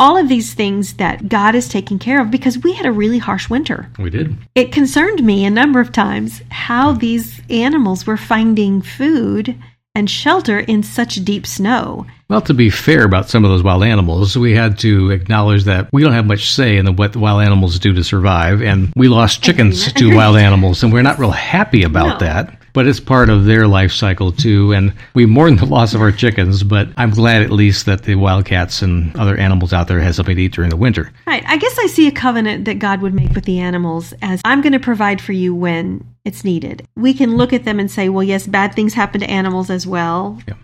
All 0.00 0.16
of 0.16 0.28
these 0.28 0.54
things 0.54 0.94
that 0.94 1.28
God 1.28 1.54
is 1.54 1.68
taking 1.68 1.98
care 1.98 2.20
of 2.22 2.30
because 2.30 2.58
we 2.58 2.72
had 2.72 2.86
a 2.86 2.92
really 2.92 3.18
harsh 3.18 3.50
winter 3.50 3.90
We 3.98 4.08
did. 4.10 4.34
it 4.54 4.72
concerned 4.72 5.22
me 5.22 5.44
a 5.44 5.50
number 5.50 5.78
of 5.78 5.92
times 5.92 6.40
how 6.50 6.92
these 6.92 7.40
animals 7.50 8.06
were 8.06 8.16
finding 8.16 8.80
food 8.82 9.54
and 9.94 10.08
shelter 10.08 10.58
in 10.60 10.82
such 10.84 11.16
deep 11.24 11.46
snow. 11.46 12.06
Well, 12.28 12.40
to 12.42 12.54
be 12.54 12.70
fair 12.70 13.04
about 13.04 13.28
some 13.28 13.44
of 13.44 13.50
those 13.50 13.62
wild 13.64 13.82
animals, 13.82 14.38
we 14.38 14.54
had 14.54 14.78
to 14.78 15.10
acknowledge 15.10 15.64
that 15.64 15.88
we 15.92 16.02
don't 16.02 16.12
have 16.12 16.26
much 16.26 16.48
say 16.50 16.76
in 16.76 16.94
what 16.96 17.12
the 17.12 17.18
wild 17.18 17.42
animals 17.42 17.78
do 17.80 17.92
to 17.92 18.04
survive, 18.04 18.62
and 18.62 18.92
we 18.96 19.08
lost 19.08 19.42
chickens 19.46 19.92
to 19.92 20.14
wild 20.14 20.36
animals, 20.48 20.82
and 20.84 20.92
we're 20.92 21.02
not 21.02 21.18
real 21.18 21.32
happy 21.32 21.82
about 21.82 22.20
No. 22.20 22.26
that. 22.26 22.59
But 22.72 22.86
it's 22.86 23.00
part 23.00 23.30
of 23.30 23.44
their 23.44 23.66
life 23.66 23.92
cycle 23.92 24.32
too, 24.32 24.72
and 24.72 24.92
we 25.14 25.26
mourn 25.26 25.56
the 25.56 25.66
loss 25.76 25.94
of 25.94 26.00
our 26.00 26.12
chickens. 26.12 26.62
But 26.62 26.88
I'm 26.96 27.10
glad 27.10 27.42
at 27.42 27.50
least 27.50 27.86
that 27.86 28.02
the 28.02 28.14
wildcats 28.14 28.82
and 28.82 29.16
other 29.16 29.36
animals 29.36 29.72
out 29.72 29.88
there 29.88 30.00
have 30.00 30.14
something 30.14 30.36
to 30.36 30.42
eat 30.42 30.52
during 30.52 30.70
the 30.70 30.76
winter. 30.76 31.12
Right. 31.26 31.44
I 31.46 31.56
guess 31.56 31.78
I 31.78 31.86
see 31.86 32.06
a 32.06 32.12
covenant 32.12 32.64
that 32.66 32.78
God 32.78 33.00
would 33.02 33.14
make 33.14 33.32
with 33.32 33.44
the 33.44 33.60
animals 33.60 34.14
as 34.22 34.40
I'm 34.44 34.60
going 34.60 34.72
to 34.72 34.80
provide 34.80 35.20
for 35.20 35.32
you 35.32 35.54
when 35.54 36.06
it's 36.24 36.44
needed. 36.44 36.86
We 36.96 37.14
can 37.14 37.36
look 37.36 37.52
at 37.52 37.64
them 37.64 37.80
and 37.80 37.90
say, 37.90 38.08
well, 38.08 38.22
yes, 38.22 38.46
bad 38.46 38.74
things 38.74 38.94
happen 38.94 39.20
to 39.20 39.30
animals 39.30 39.70
as 39.70 39.86
well. 39.86 40.40
Yeah. 40.46 40.54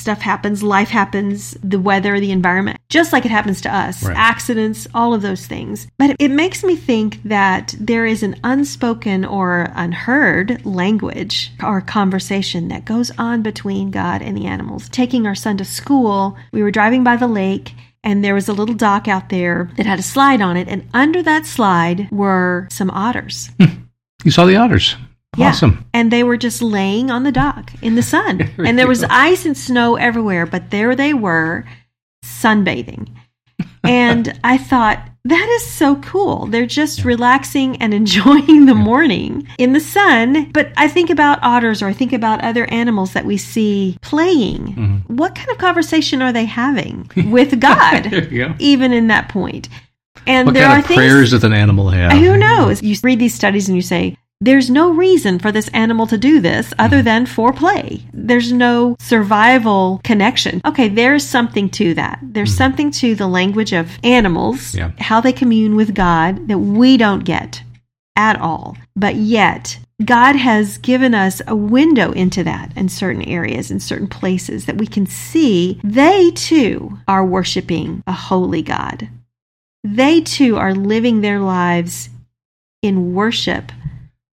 Stuff 0.00 0.22
happens, 0.22 0.62
life 0.62 0.88
happens, 0.88 1.54
the 1.62 1.78
weather, 1.78 2.18
the 2.18 2.30
environment, 2.30 2.78
just 2.88 3.12
like 3.12 3.26
it 3.26 3.30
happens 3.30 3.60
to 3.60 3.74
us, 3.74 4.02
Right. 4.02 4.16
accidents, 4.16 4.88
all 4.94 5.12
of 5.12 5.20
those 5.20 5.46
things. 5.46 5.86
But 5.98 6.16
it 6.18 6.30
makes 6.30 6.64
me 6.64 6.74
think 6.74 7.20
that 7.24 7.74
there 7.78 8.06
is 8.06 8.22
an 8.22 8.36
unspoken 8.42 9.26
or 9.26 9.70
unheard 9.74 10.64
language 10.64 11.52
or 11.62 11.82
conversation 11.82 12.68
that 12.68 12.86
goes 12.86 13.10
on 13.18 13.42
between 13.42 13.90
God 13.90 14.22
and 14.22 14.34
the 14.38 14.46
animals. 14.46 14.88
Taking 14.88 15.26
our 15.26 15.34
son 15.34 15.58
to 15.58 15.66
school, 15.66 16.34
we 16.50 16.62
were 16.62 16.70
driving 16.70 17.04
by 17.04 17.16
the 17.16 17.28
lake 17.28 17.74
and 18.02 18.24
there 18.24 18.34
was 18.34 18.48
a 18.48 18.54
little 18.54 18.74
dock 18.74 19.06
out 19.06 19.28
there 19.28 19.70
that 19.76 19.84
had 19.84 19.98
a 19.98 20.02
slide 20.02 20.40
on 20.40 20.56
it, 20.56 20.66
and 20.68 20.88
under 20.94 21.22
that 21.22 21.44
slide 21.44 22.08
were 22.10 22.66
some 22.70 22.90
otters. 22.90 23.50
Hmm. 23.60 23.82
You 24.24 24.30
saw 24.30 24.46
the 24.46 24.56
otters. 24.56 24.96
Yeah. 25.36 25.48
Awesome. 25.50 25.84
And 25.94 26.10
they 26.10 26.22
were 26.24 26.36
just 26.36 26.60
laying 26.60 27.10
on 27.10 27.22
the 27.22 27.32
dock 27.32 27.72
in 27.82 27.94
the 27.94 28.02
sun. 28.02 28.50
and 28.58 28.78
there 28.78 28.88
was 28.88 29.04
ice 29.04 29.46
and 29.46 29.56
snow 29.56 29.96
everywhere, 29.96 30.44
but 30.46 30.70
there 30.70 30.94
they 30.96 31.14
were 31.14 31.64
sunbathing. 32.24 33.08
and 33.84 34.38
I 34.44 34.58
thought, 34.58 35.06
that 35.26 35.48
is 35.60 35.66
so 35.70 35.96
cool. 35.96 36.46
They're 36.46 36.64
just 36.66 37.04
relaxing 37.04 37.76
and 37.82 37.92
enjoying 38.02 38.64
the 38.66 38.74
morning 38.74 39.46
in 39.58 39.72
the 39.74 39.80
sun. 39.80 40.50
But 40.50 40.72
I 40.78 40.88
think 40.88 41.10
about 41.10 41.38
otters 41.42 41.82
or 41.82 41.86
I 41.88 41.92
think 41.92 42.12
about 42.14 42.42
other 42.42 42.64
animals 42.70 43.12
that 43.12 43.26
we 43.26 43.36
see 43.36 43.98
playing. 44.00 44.74
Mm-hmm. 44.74 45.16
What 45.16 45.34
kind 45.34 45.50
of 45.50 45.58
conversation 45.58 46.22
are 46.22 46.32
they 46.32 46.46
having 46.46 47.10
with 47.26 47.60
God, 47.60 48.10
go. 48.30 48.54
even 48.58 48.92
in 48.92 49.08
that 49.08 49.28
point? 49.28 49.68
And 50.26 50.46
What 50.46 50.54
there 50.54 50.64
kind 50.64 50.76
are 50.76 50.80
of 50.80 50.86
things. 50.86 50.98
prayers 50.98 51.30
does 51.30 51.44
an 51.44 51.52
animal 51.52 51.88
have? 51.90 52.12
Who 52.12 52.36
knows? 52.36 52.82
You 52.82 52.96
read 53.02 53.18
these 53.18 53.34
studies 53.34 53.68
and 53.68 53.76
you 53.76 53.82
say, 53.82 54.16
there's 54.40 54.70
no 54.70 54.90
reason 54.92 55.38
for 55.38 55.52
this 55.52 55.68
animal 55.68 56.06
to 56.06 56.16
do 56.18 56.40
this 56.40 56.68
Mm-hmm. 56.70 56.80
other 56.80 57.02
than 57.02 57.26
for 57.26 57.52
play. 57.52 58.02
There's 58.12 58.52
no 58.52 58.96
survival 58.98 60.00
connection. 60.04 60.60
Okay, 60.64 60.88
there's 60.88 61.26
something 61.26 61.68
to 61.70 61.94
that. 61.94 62.18
There's 62.22 62.54
something 62.56 62.90
to 62.92 63.14
the 63.14 63.26
language 63.26 63.72
of 63.72 63.98
animals, 64.02 64.72
Mm-hmm. 64.72 64.78
Yeah. 64.78 64.90
how 65.04 65.20
they 65.20 65.32
commune 65.32 65.76
with 65.76 65.94
God 65.94 66.48
that 66.48 66.58
we 66.58 66.96
don't 66.96 67.24
get 67.24 67.62
at 68.16 68.40
all. 68.40 68.76
But 68.96 69.14
yet, 69.16 69.78
God 70.04 70.36
has 70.36 70.78
given 70.78 71.14
us 71.14 71.42
a 71.46 71.54
window 71.54 72.12
into 72.12 72.42
that 72.44 72.72
in 72.76 72.88
certain 72.88 73.22
areas, 73.22 73.70
in 73.70 73.80
certain 73.80 74.08
places 74.08 74.64
that 74.66 74.78
we 74.78 74.86
can 74.86 75.06
see 75.06 75.78
they 75.84 76.30
too 76.30 76.98
are 77.06 77.24
worshiping 77.24 78.02
a 78.06 78.12
holy 78.12 78.62
God 78.62 79.08
they 79.82 80.20
too 80.20 80.56
are 80.58 80.74
living 80.74 81.20
their 81.22 81.40
lives 81.40 82.10
in 82.82 83.14
worship 83.14 83.72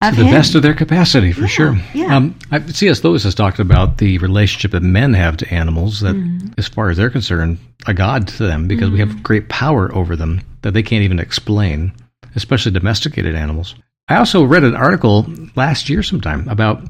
the 0.01 0.25
Him. 0.25 0.31
best 0.31 0.55
of 0.55 0.63
their 0.63 0.73
capacity, 0.75 1.33
for 1.33 1.43
Yeah, 1.43 1.47
sure. 1.47 1.77
yeah. 1.95 2.17
Um, 2.17 2.35
I, 2.51 2.61
C.S. 2.67 3.05
Lewis 3.05 3.23
has 3.25 3.35
talked 3.35 3.59
about 3.59 3.99
the 3.99 4.17
relationship 4.19 4.71
that 4.71 4.83
men 4.83 5.13
have 5.15 5.37
to 5.39 5.53
animals, 5.55 6.01
that 6.01 6.17
Mm-hmm. 6.17 6.49
as 6.59 6.69
far 6.69 6.89
as 6.89 6.97
they're 6.97 7.11
concerned, 7.11 7.59
a 7.87 7.93
god 7.95 8.27
to 8.29 8.45
them 8.47 8.67
because 8.67 8.91
we 8.91 8.99
have 8.99 9.23
great 9.23 9.49
power 9.51 9.95
over 9.95 10.17
them 10.17 10.41
that 10.63 10.73
they 10.73 10.83
can't 10.83 11.03
even 11.05 11.19
explain, 11.19 11.93
especially 12.35 12.73
domesticated 12.73 13.35
animals. 13.35 13.75
I 14.09 14.17
also 14.17 14.43
read 14.45 14.65
an 14.65 14.75
article 14.75 15.27
last 15.55 15.89
year 15.91 16.03
sometime 16.03 16.49
about 16.49 16.83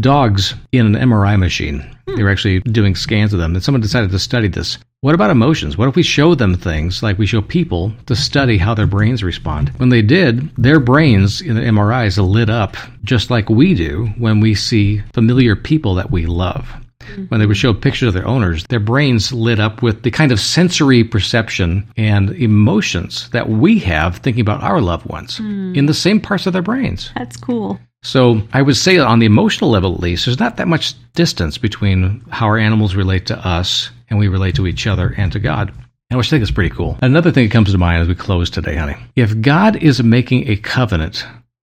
dogs 0.00 0.54
in 0.72 0.94
an 0.96 1.10
MRI 1.10 1.38
machine. 1.38 1.80
Hmm. 2.08 2.16
They 2.16 2.22
were 2.22 2.30
actually 2.30 2.60
doing 2.60 2.94
scans 2.94 3.32
of 3.34 3.38
them, 3.38 3.54
and 3.54 3.62
someone 3.62 3.80
decided 3.82 4.10
to 4.10 4.18
study 4.18 4.48
this. 4.48 4.78
What 5.02 5.14
about 5.14 5.30
emotions? 5.30 5.76
What 5.76 5.88
if 5.88 5.94
we 5.94 6.02
show 6.02 6.34
them 6.34 6.54
things 6.54 7.02
like 7.02 7.18
we 7.18 7.26
show 7.26 7.42
people 7.42 7.92
to 8.06 8.16
study 8.16 8.56
how 8.56 8.74
their 8.74 8.86
brains 8.86 9.22
respond? 9.22 9.68
When 9.76 9.90
they 9.90 10.02
did, 10.02 10.50
their 10.56 10.80
brains 10.80 11.42
in 11.42 11.54
the 11.54 11.60
MRIs 11.60 12.18
lit 12.18 12.48
up 12.48 12.76
just 13.04 13.30
like 13.30 13.50
we 13.50 13.74
do 13.74 14.06
when 14.16 14.40
we 14.40 14.54
see 14.54 15.02
familiar 15.12 15.54
people 15.54 15.94
that 15.96 16.10
we 16.10 16.24
love. 16.24 16.66
When 17.28 17.38
they 17.38 17.46
would 17.46 17.56
show 17.56 17.72
pictures 17.72 18.08
of 18.08 18.14
their 18.14 18.26
owners, 18.26 18.64
their 18.64 18.80
brains 18.80 19.32
lit 19.32 19.60
up 19.60 19.82
with 19.82 20.02
the 20.02 20.10
kind 20.10 20.32
of 20.32 20.40
sensory 20.40 21.04
perception 21.04 21.86
and 21.96 22.30
emotions 22.30 23.28
that 23.30 23.48
we 23.48 23.78
have 23.80 24.16
thinking 24.16 24.40
about 24.40 24.62
our 24.62 24.80
loved 24.80 25.06
ones 25.06 25.38
hmm. 25.38 25.74
in 25.74 25.86
the 25.86 25.94
same 25.94 26.20
parts 26.20 26.46
of 26.46 26.52
their 26.52 26.62
brains. 26.62 27.12
That's 27.14 27.36
cool. 27.36 27.78
So 28.02 28.42
I 28.52 28.62
would 28.62 28.76
say 28.76 28.98
on 28.98 29.18
the 29.18 29.26
emotional 29.26 29.70
level, 29.70 29.94
at 29.94 30.00
least, 30.00 30.24
there's 30.24 30.40
not 30.40 30.56
that 30.56 30.68
much 30.68 30.94
distance 31.12 31.58
between 31.58 32.24
how 32.30 32.46
our 32.46 32.58
animals 32.58 32.94
relate 32.94 33.26
to 33.26 33.46
us 33.46 33.90
and 34.08 34.18
we 34.18 34.28
relate 34.28 34.56
to 34.56 34.66
each 34.66 34.86
other 34.86 35.14
and 35.16 35.32
to 35.32 35.38
God. 35.38 35.72
And 36.10 36.18
which 36.18 36.28
I 36.28 36.30
think 36.30 36.42
is 36.42 36.50
pretty 36.50 36.74
cool. 36.74 36.96
Another 37.02 37.32
thing 37.32 37.46
that 37.46 37.52
comes 37.52 37.72
to 37.72 37.78
mind 37.78 38.02
as 38.02 38.08
we 38.08 38.14
close 38.14 38.48
today, 38.48 38.76
honey. 38.76 38.96
If 39.16 39.40
God 39.40 39.82
is 39.82 40.02
making 40.02 40.48
a 40.48 40.56
covenant 40.56 41.26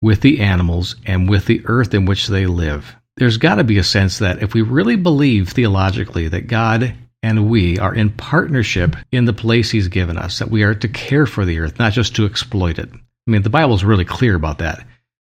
with 0.03 0.21
the 0.21 0.41
animals 0.41 0.97
and 1.07 1.29
with 1.29 1.47
the 1.47 1.63
earth 1.67 1.95
in 1.95 2.07
which 2.07 2.27
they 2.27 2.47
live, 2.47 2.97
there's 3.17 3.37
got 3.37 3.57
to 3.57 3.65
be 3.65 3.79
a 3.79 3.85
sense 3.85 4.19
that 4.19 4.43
if 4.43 4.53
we 4.53 4.63
really 4.63 4.97
believe 4.97 5.51
theologically 5.51 6.29
that 6.29 6.49
God 6.49 6.95
and 7.23 7.49
we 7.49 7.79
are 7.79 7.95
in 7.95 8.11
partnership 8.11 8.97
in 9.13 9.25
the 9.25 9.33
place 9.33 9.71
He's 9.71 9.89
given 9.89 10.19
us, 10.19 10.41
that 10.41 10.51
we 10.51 10.65
are 10.65 10.75
to 10.75 10.89
care 10.89 11.27
for 11.27 11.45
the 11.45 11.61
earth, 11.61 11.79
not 11.79 11.93
just 11.93 12.17
to 12.17 12.27
exploit 12.27 12.79
it. 12.79 12.91
I 12.93 13.31
mean, 13.31 13.43
the 13.43 13.51
Bible's 13.51 13.85
really 13.85 14.05
clear 14.05 14.35
about 14.35 14.59
that 14.59 14.85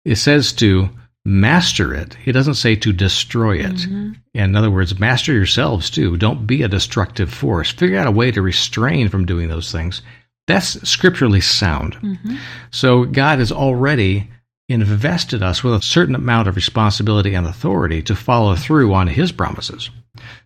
it 0.08 0.16
says 0.16 0.52
to 0.54 0.88
master 1.28 1.94
it. 1.94 2.16
It 2.24 2.32
doesn't 2.32 2.54
say 2.54 2.74
to 2.76 2.92
destroy 2.92 3.58
it. 3.58 3.76
Mm-hmm. 3.76 4.12
In 4.34 4.56
other 4.56 4.70
words, 4.70 4.98
master 4.98 5.32
yourselves 5.32 5.90
too. 5.90 6.16
Don't 6.16 6.46
be 6.46 6.62
a 6.62 6.68
destructive 6.68 7.32
force. 7.32 7.70
Figure 7.70 7.98
out 7.98 8.06
a 8.06 8.12
way 8.12 8.30
to 8.30 8.42
restrain 8.42 9.08
from 9.08 9.26
doing 9.26 9.48
those 9.48 9.70
things. 9.70 10.00
That's 10.46 10.88
scripturally 10.88 11.42
sound. 11.42 11.94
Mm-hmm. 11.96 12.36
So 12.70 13.04
God 13.04 13.40
has 13.40 13.52
already 13.52 14.30
invested 14.70 15.42
us 15.42 15.62
with 15.62 15.74
a 15.74 15.82
certain 15.82 16.14
amount 16.14 16.48
of 16.48 16.56
responsibility 16.56 17.34
and 17.34 17.46
authority 17.46 18.02
to 18.02 18.16
follow 18.16 18.54
through 18.54 18.94
on 18.94 19.06
his 19.06 19.30
promises. 19.30 19.90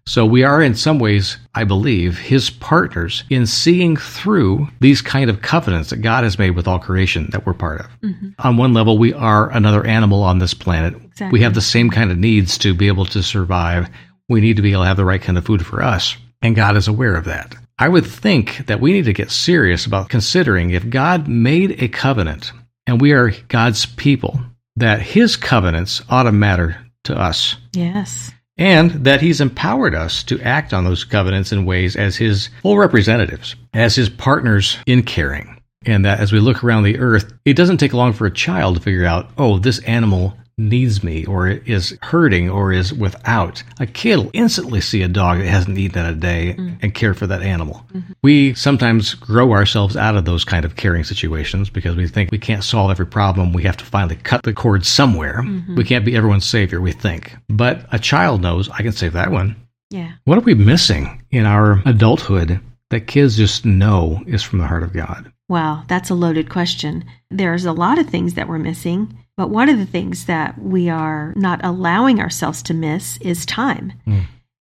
So 0.06 0.26
we 0.26 0.42
are 0.42 0.62
in 0.62 0.74
some 0.74 0.98
ways, 0.98 1.38
I 1.54 1.64
believe, 1.64 2.18
his 2.18 2.50
partners 2.50 3.24
in 3.30 3.46
seeing 3.46 3.96
through 3.96 4.68
these 4.80 5.00
kind 5.00 5.30
of 5.30 5.42
covenants 5.42 5.90
that 5.90 5.98
God 5.98 6.24
has 6.24 6.38
made 6.38 6.50
with 6.50 6.66
all 6.66 6.78
creation 6.78 7.28
that 7.30 7.46
we're 7.46 7.54
part 7.54 7.80
of. 7.80 7.87
Mm-hmm. 8.00 8.30
On 8.40 8.56
one 8.56 8.74
level, 8.74 8.98
we 8.98 9.12
are 9.12 9.50
another 9.52 9.87
animal 9.87 10.22
on 10.22 10.38
this 10.38 10.54
planet. 10.54 10.94
Exactly. 10.94 11.38
We 11.38 11.42
have 11.42 11.54
the 11.54 11.61
same 11.61 11.90
kind 11.90 12.11
of 12.11 12.18
needs 12.18 12.58
to 12.58 12.74
be 12.74 12.88
able 12.88 13.06
to 13.06 13.22
survive. 13.22 13.88
We 14.28 14.40
need 14.40 14.56
to 14.56 14.62
be 14.62 14.72
able 14.72 14.82
to 14.82 14.88
have 14.88 14.96
the 14.96 15.04
right 15.04 15.22
kind 15.22 15.38
of 15.38 15.44
food 15.44 15.64
for 15.64 15.82
us. 15.82 16.16
And 16.42 16.56
God 16.56 16.76
is 16.76 16.88
aware 16.88 17.14
of 17.14 17.24
that. 17.26 17.54
I 17.78 17.88
would 17.88 18.06
think 18.06 18.66
that 18.66 18.80
we 18.80 18.92
need 18.92 19.04
to 19.06 19.12
get 19.12 19.30
serious 19.30 19.87
about 19.87 20.08
considering 20.08 20.70
if 20.70 20.88
God 20.88 21.28
made 21.28 21.82
a 21.82 21.88
covenant 21.88 22.52
and 22.87 23.00
we 23.00 23.12
are 23.12 23.32
God's 23.48 23.87
people, 23.87 24.40
that 24.76 25.00
his 25.00 25.37
covenants 25.37 26.02
ought 26.08 26.24
to 26.24 26.32
matter 26.32 26.76
to 27.04 27.16
us 27.16 27.56
Yes. 27.72 28.32
And 28.58 28.90
that 29.04 29.20
he's 29.20 29.40
empowered 29.40 29.94
us 29.94 30.22
to 30.24 30.40
act 30.40 30.72
on 30.72 30.84
those 30.84 31.04
covenants 31.04 31.52
in 31.52 31.64
ways 31.64 31.96
as 31.96 32.16
his 32.16 32.50
full 32.62 32.78
representatives, 32.78 33.56
as 33.72 33.94
his 33.94 34.08
partners 34.08 34.78
in 34.86 35.02
caring. 35.02 35.60
And 35.84 36.04
that 36.04 36.20
as 36.20 36.32
we 36.32 36.38
look 36.38 36.62
around 36.62 36.84
the 36.84 36.98
earth, 36.98 37.32
it 37.44 37.56
doesn't 37.56 37.78
take 37.78 37.92
long 37.92 38.12
for 38.12 38.26
a 38.26 38.32
child 38.32 38.76
to 38.76 38.82
figure 38.82 39.04
out, 39.04 39.30
oh, 39.36 39.58
this 39.58 39.80
animal 39.80 40.36
needs 40.58 41.02
me 41.02 41.24
or 41.24 41.48
is 41.48 41.96
hurting 42.02 42.50
or 42.50 42.72
is 42.72 42.92
without. 42.92 43.62
A 43.80 43.86
kid 43.86 44.16
will 44.16 44.30
instantly 44.32 44.80
see 44.80 45.02
a 45.02 45.08
dog 45.08 45.38
that 45.38 45.46
hasn't 45.46 45.78
eaten 45.78 46.04
in 46.04 46.12
a 46.12 46.14
day 46.14 46.54
mm-hmm. 46.58 46.76
and 46.82 46.94
care 46.94 47.14
for 47.14 47.26
that 47.26 47.42
animal. 47.42 47.84
Mm-hmm. 47.92 48.12
We 48.22 48.54
sometimes 48.54 49.14
grow 49.14 49.52
ourselves 49.52 49.96
out 49.96 50.16
of 50.16 50.24
those 50.24 50.44
kind 50.44 50.64
of 50.64 50.76
caring 50.76 51.04
situations 51.04 51.70
because 51.70 51.96
we 51.96 52.06
think 52.06 52.30
we 52.30 52.38
can't 52.38 52.64
solve 52.64 52.90
every 52.90 53.06
problem. 53.06 53.52
We 53.52 53.64
have 53.64 53.76
to 53.78 53.84
finally 53.84 54.16
cut 54.16 54.42
the 54.42 54.52
cord 54.52 54.84
somewhere. 54.86 55.42
Mm-hmm. 55.42 55.76
We 55.76 55.84
can't 55.84 56.04
be 56.04 56.16
everyone's 56.16 56.48
savior, 56.48 56.80
we 56.80 56.92
think. 56.92 57.36
But 57.48 57.86
a 57.92 57.98
child 57.98 58.40
knows 58.40 58.68
I 58.68 58.82
can 58.82 58.92
save 58.92 59.14
that 59.14 59.30
one. 59.30 59.56
Yeah. 59.90 60.12
What 60.24 60.38
are 60.38 60.42
we 60.42 60.54
missing 60.54 61.22
in 61.30 61.44
our 61.44 61.82
adulthood 61.84 62.60
that 62.90 63.06
kids 63.06 63.36
just 63.36 63.64
know 63.64 64.22
is 64.26 64.42
from 64.42 64.58
the 64.58 64.66
heart 64.66 64.82
of 64.82 64.92
God? 64.92 65.32
Wow, 65.48 65.84
that's 65.86 66.08
a 66.08 66.14
loaded 66.14 66.48
question. 66.48 67.04
There's 67.30 67.66
a 67.66 67.72
lot 67.72 67.98
of 67.98 68.08
things 68.08 68.34
that 68.34 68.48
we're 68.48 68.58
missing, 68.58 69.21
but 69.36 69.50
one 69.50 69.68
of 69.68 69.78
the 69.78 69.86
things 69.86 70.26
that 70.26 70.58
we 70.58 70.88
are 70.88 71.32
not 71.36 71.64
allowing 71.64 72.20
ourselves 72.20 72.62
to 72.64 72.74
miss 72.74 73.16
is 73.18 73.46
time. 73.46 73.92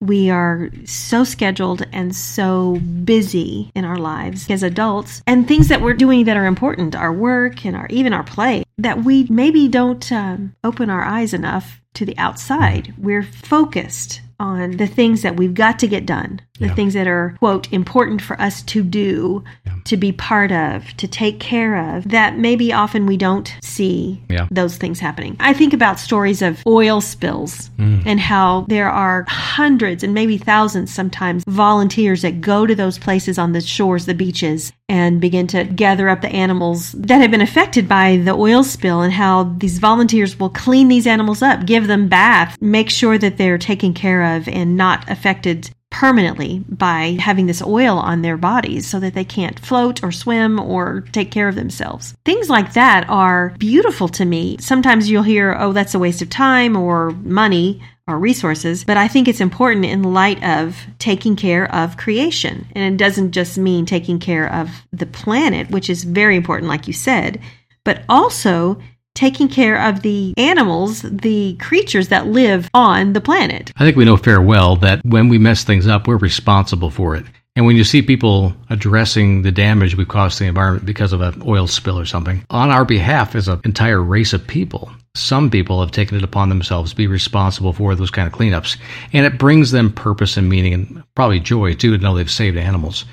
We 0.02 0.30
are 0.30 0.70
so 0.86 1.26
scheduled 1.26 1.86
and 1.92 2.16
so 2.16 2.80
busy 3.04 3.70
in 3.76 3.84
our 3.84 3.98
lives 3.98 4.50
as 4.50 4.64
adults, 4.64 5.22
and 5.28 5.46
things 5.46 5.68
that 5.68 5.82
we're 5.82 5.94
doing 5.94 6.24
that 6.26 6.38
are 6.38 6.46
important, 6.46 6.96
our 6.96 7.12
work 7.12 7.66
and 7.66 7.76
our 7.76 7.88
even 7.90 8.14
our 8.14 8.24
play, 8.24 8.64
that 8.78 9.04
we 9.04 9.28
maybe 9.30 9.68
don't 9.68 10.10
um, 10.12 10.56
open 10.64 10.90
our 10.90 11.04
eyes 11.04 11.34
enough 11.34 11.82
to 11.96 12.06
the 12.06 12.18
outside. 12.18 12.94
We're 12.98 13.24
focused 13.24 14.22
on 14.40 14.78
the 14.78 14.88
things 14.88 15.22
that 15.24 15.36
we've 15.36 15.54
got 15.54 15.80
to 15.80 15.88
get 15.88 16.06
done, 16.06 16.40
the 16.60 16.68
Yeah. 16.68 16.74
things 16.74 16.94
that 16.94 17.08
are 17.08 17.36
quote 17.40 17.68
important 17.72 18.22
for 18.22 18.40
us 18.42 18.62
to 18.64 18.84
do, 18.84 19.44
to 19.86 19.98
be 19.98 20.12
part 20.12 20.52
of, 20.52 20.86
to 20.98 21.08
take 21.08 21.40
care 21.40 21.96
of. 21.96 22.08
That 22.10 22.38
maybe 22.38 22.72
often 22.74 23.06
we 23.06 23.18
don't 23.18 23.54
see 23.64 24.22
Yeah. 24.30 24.48
those 24.52 24.78
things 24.78 25.00
happening. 25.00 25.36
I 25.40 25.54
think 25.54 25.74
about 25.74 26.00
stories 26.00 26.42
of 26.42 26.62
oil 26.68 27.02
spills 27.02 27.70
mm. 27.80 28.04
and 28.06 28.20
how 28.20 28.66
there 28.68 28.90
are 28.90 29.26
hundreds 29.28 30.04
and 30.04 30.14
maybe 30.14 30.38
thousands 30.38 30.94
sometimes 30.94 31.44
volunteers 31.48 32.22
that 32.22 32.42
go 32.42 32.66
to 32.66 32.76
those 32.76 32.98
places 32.98 33.38
on 33.38 33.54
the 33.54 33.62
shores, 33.62 34.06
the 34.06 34.14
beaches, 34.14 34.72
and 34.88 35.22
begin 35.22 35.48
to 35.48 35.64
gather 35.64 36.10
up 36.10 36.22
the 36.22 36.30
animals 36.30 36.92
that 36.94 37.22
have 37.22 37.32
been 37.32 37.42
affected 37.42 37.88
by 37.88 38.18
the 38.18 38.34
oil 38.34 38.64
spill 38.64 39.02
and 39.02 39.14
how 39.14 39.44
these 39.58 39.78
volunteers 39.80 40.40
will 40.40 40.50
clean 40.50 40.88
these 40.88 41.08
animals 41.08 41.42
up, 41.42 41.66
give 41.66 41.88
them 41.88 42.08
baths, 42.08 42.58
make 42.60 42.90
sure 42.90 43.18
that 43.18 43.38
they're 43.38 43.58
taken 43.58 43.94
care 43.94 44.36
of 44.36 44.48
and 44.48 44.76
not 44.76 45.10
affected 45.10 45.70
permanently 46.00 46.64
by 46.70 47.18
having 47.20 47.46
this 47.46 47.62
oil 47.62 47.98
on 47.98 48.22
their 48.22 48.38
bodies 48.38 48.88
so 48.88 49.02
that 49.02 49.14
they 49.14 49.26
can't 49.26 49.60
float 49.60 50.02
or 50.02 50.14
swim 50.14 50.58
or 50.58 51.02
take 51.12 51.30
care 51.30 51.50
of 51.50 51.56
themselves. 51.56 52.16
Things 52.24 52.50
like 52.50 52.72
that 52.72 53.10
are 53.10 53.54
beautiful 53.60 54.08
to 54.08 54.24
me. 54.24 54.56
Sometimes 54.62 55.10
you'll 55.10 55.24
hear, 55.24 55.58
oh, 55.60 55.74
that's 55.74 55.94
a 55.94 56.00
waste 56.00 56.22
of 56.22 56.30
time 56.30 56.78
or 56.78 57.12
money 57.12 57.82
or 58.08 58.18
resources, 58.18 58.86
but 58.86 58.96
I 58.96 59.10
think 59.10 59.28
it's 59.28 59.42
important 59.42 59.84
in 59.84 60.14
light 60.14 60.42
of 60.42 60.78
taking 61.00 61.36
care 61.36 61.70
of 61.76 61.98
creation. 61.98 62.66
And 62.74 62.94
it 62.94 62.98
doesn't 62.98 63.34
just 63.34 63.58
mean 63.58 63.86
taking 63.86 64.20
care 64.20 64.50
of 64.54 64.70
the 64.94 65.06
planet, 65.06 65.70
which 65.70 65.90
is 65.90 66.06
very 66.06 66.38
important, 66.38 66.70
like 66.70 66.88
you 66.88 66.94
said, 66.94 67.42
but 67.84 68.04
also 68.08 68.80
taking 69.20 69.50
care 69.50 69.78
of 69.86 70.02
the 70.02 70.34
animals, 70.38 71.02
the 71.02 71.54
creatures 71.58 72.08
that 72.08 72.28
live 72.28 72.70
on 72.74 73.12
the 73.12 73.20
planet. 73.20 73.74
I 73.76 73.84
think 73.84 73.98
we 73.98 74.06
know 74.06 74.16
fair 74.16 74.42
well 74.42 74.78
that 74.78 75.04
when 75.04 75.28
we 75.28 75.38
mess 75.38 75.66
things 75.66 75.88
up, 75.88 76.08
we're 76.08 76.16
responsible 76.16 76.90
for 76.90 77.18
it. 77.18 77.26
And 77.58 77.66
when 77.66 77.76
you 77.76 77.84
see 77.84 78.02
people 78.02 78.54
addressing 78.70 79.42
the 79.42 79.52
damage 79.52 79.98
we've 79.98 80.08
caused 80.08 80.38
to 80.38 80.46
the 80.46 80.48
environment 80.48 80.86
because 80.86 81.12
of 81.12 81.20
an 81.20 81.44
oil 81.46 81.68
spill 81.68 82.00
or 82.00 82.06
something, 82.06 82.46
on 82.50 82.70
our 82.70 82.86
behalf 82.86 83.36
as 83.36 83.50
an 83.50 83.60
entire 83.66 84.02
race 84.02 84.32
of 84.32 84.48
people, 84.48 84.90
some 85.16 85.50
people 85.50 85.82
have 85.82 85.92
taken 85.92 86.18
it 86.18 86.24
upon 86.24 86.48
themselves 86.48 86.92
to 86.92 86.96
be 86.96 87.08
responsible 87.08 87.74
for 87.74 87.96
those 87.96 88.12
kind 88.12 88.26
of 88.26 88.34
cleanups. 88.34 88.78
And 89.12 89.26
it 89.26 89.38
brings 89.38 89.72
them 89.72 89.92
purpose 89.92 90.38
and 90.38 90.48
meaning 90.48 90.74
and 90.74 91.04
probably 91.14 91.42
joy 91.42 91.74
too 91.74 91.98
to 91.98 92.02
know 92.02 92.16
they've 92.16 92.32
saved 92.32 92.56
animals. 92.56 93.04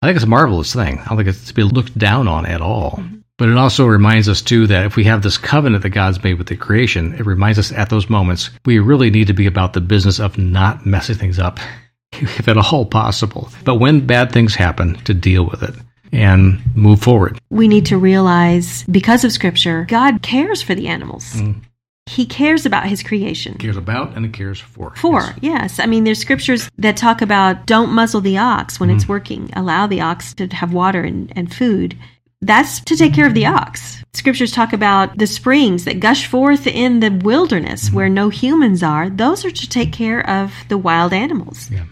I 0.00 0.06
think 0.06 0.16
it's 0.16 0.24
a 0.24 0.28
marvelous 0.28 0.72
thing. 0.72 0.98
I 1.00 1.08
don't 1.08 1.18
think 1.18 1.28
it's 1.28 1.48
to 1.48 1.54
be 1.54 1.62
looked 1.62 1.98
down 1.98 2.26
on 2.26 2.46
at 2.46 2.62
all. 2.62 2.92
Mm-hmm. 2.92 3.16
But 3.38 3.50
it 3.50 3.56
also 3.56 3.84
reminds 3.84 4.28
us, 4.28 4.40
too, 4.40 4.66
that 4.68 4.86
if 4.86 4.96
we 4.96 5.04
have 5.04 5.22
this 5.22 5.36
covenant 5.36 5.82
that 5.82 5.90
God's 5.90 6.22
made 6.22 6.38
with 6.38 6.46
the 6.46 6.56
creation, 6.56 7.14
it 7.14 7.26
reminds 7.26 7.58
us 7.58 7.70
at 7.70 7.90
those 7.90 8.08
moments 8.08 8.50
we 8.64 8.78
really 8.78 9.10
need 9.10 9.26
to 9.26 9.34
be 9.34 9.46
about 9.46 9.74
the 9.74 9.80
business 9.80 10.18
of 10.18 10.38
not 10.38 10.86
messing 10.86 11.16
things 11.16 11.38
up, 11.38 11.58
if 12.12 12.48
at 12.48 12.56
all 12.56 12.86
possible. 12.86 13.50
But 13.64 13.74
when 13.74 14.06
bad 14.06 14.32
things 14.32 14.54
happen, 14.54 14.94
to 15.04 15.12
deal 15.12 15.44
with 15.44 15.62
it 15.62 15.74
and 16.12 16.60
move 16.74 17.02
forward. 17.02 17.38
We 17.50 17.68
need 17.68 17.86
to 17.86 17.98
realize, 17.98 18.84
because 18.84 19.24
of 19.24 19.32
Scripture, 19.32 19.84
God 19.88 20.22
cares 20.22 20.62
for 20.62 20.74
the 20.74 20.88
animals. 20.88 21.34
Mm. 21.34 21.62
He 22.08 22.24
cares 22.24 22.64
about 22.64 22.86
his 22.86 23.02
creation. 23.02 23.54
He 23.54 23.58
cares 23.58 23.76
about 23.76 24.14
and 24.14 24.24
he 24.24 24.30
cares 24.30 24.60
for. 24.60 24.94
For, 24.94 25.22
yes. 25.22 25.38
yes. 25.42 25.80
I 25.80 25.86
mean, 25.86 26.04
there's 26.04 26.20
scriptures 26.20 26.70
that 26.78 26.96
talk 26.96 27.20
about 27.20 27.66
don't 27.66 27.90
muzzle 27.90 28.20
the 28.20 28.38
ox 28.38 28.78
when 28.78 28.90
mm. 28.90 28.94
it's 28.94 29.08
working. 29.08 29.50
Allow 29.54 29.88
the 29.88 30.00
ox 30.00 30.32
to 30.34 30.46
have 30.46 30.72
water 30.72 31.02
and, 31.02 31.32
and 31.34 31.52
food 31.52 31.98
that's 32.42 32.80
to 32.80 32.96
take 32.96 33.14
care 33.14 33.26
of 33.26 33.34
the 33.34 33.46
ox. 33.46 34.04
Scriptures 34.12 34.52
talk 34.52 34.72
about 34.72 35.16
the 35.18 35.26
springs 35.26 35.84
that 35.84 36.00
gush 36.00 36.26
forth 36.26 36.66
in 36.66 37.00
the 37.00 37.10
wilderness 37.10 37.86
mm-hmm. 37.86 37.96
where 37.96 38.08
no 38.08 38.28
humans 38.28 38.82
are. 38.82 39.10
Those 39.10 39.44
are 39.44 39.50
to 39.50 39.68
take 39.68 39.92
care 39.92 40.28
of 40.28 40.52
the 40.68 40.78
wild 40.78 41.12
animals. 41.12 41.70
Yeah. 41.70 41.84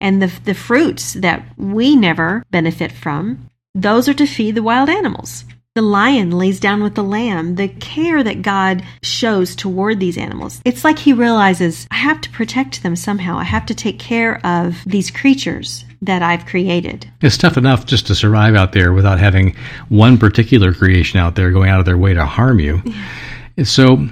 And 0.00 0.20
the, 0.20 0.32
the 0.44 0.54
fruits 0.54 1.14
that 1.14 1.44
we 1.56 1.94
never 1.94 2.44
benefit 2.50 2.90
from, 2.92 3.48
those 3.74 4.08
are 4.08 4.14
to 4.14 4.26
feed 4.26 4.56
the 4.56 4.62
wild 4.62 4.88
animals. 4.88 5.44
The 5.74 5.82
lion 5.82 6.32
lays 6.32 6.60
down 6.60 6.82
with 6.82 6.96
the 6.96 7.04
lamb, 7.04 7.54
the 7.54 7.68
care 7.68 8.22
that 8.22 8.42
God 8.42 8.84
shows 9.02 9.56
toward 9.56 10.00
these 10.00 10.18
animals. 10.18 10.60
It's 10.66 10.84
like 10.84 10.98
he 10.98 11.14
realizes, 11.14 11.86
I 11.90 11.96
have 11.96 12.20
to 12.22 12.30
protect 12.30 12.82
them 12.82 12.94
somehow. 12.94 13.38
I 13.38 13.44
have 13.44 13.64
to 13.66 13.74
take 13.74 13.98
care 13.98 14.44
of 14.44 14.82
these 14.84 15.10
creatures 15.10 15.86
that 16.02 16.22
I've 16.22 16.44
created. 16.46 17.10
It's 17.20 17.38
tough 17.38 17.56
enough 17.56 17.86
just 17.86 18.06
to 18.08 18.14
survive 18.14 18.54
out 18.54 18.72
there 18.72 18.92
without 18.92 19.18
having 19.18 19.56
one 19.88 20.18
particular 20.18 20.74
creation 20.74 21.18
out 21.18 21.36
there 21.36 21.50
going 21.50 21.70
out 21.70 21.80
of 21.80 21.86
their 21.86 21.96
way 21.96 22.12
to 22.12 22.26
harm 22.26 22.58
you. 22.58 22.82
So, 23.64 24.08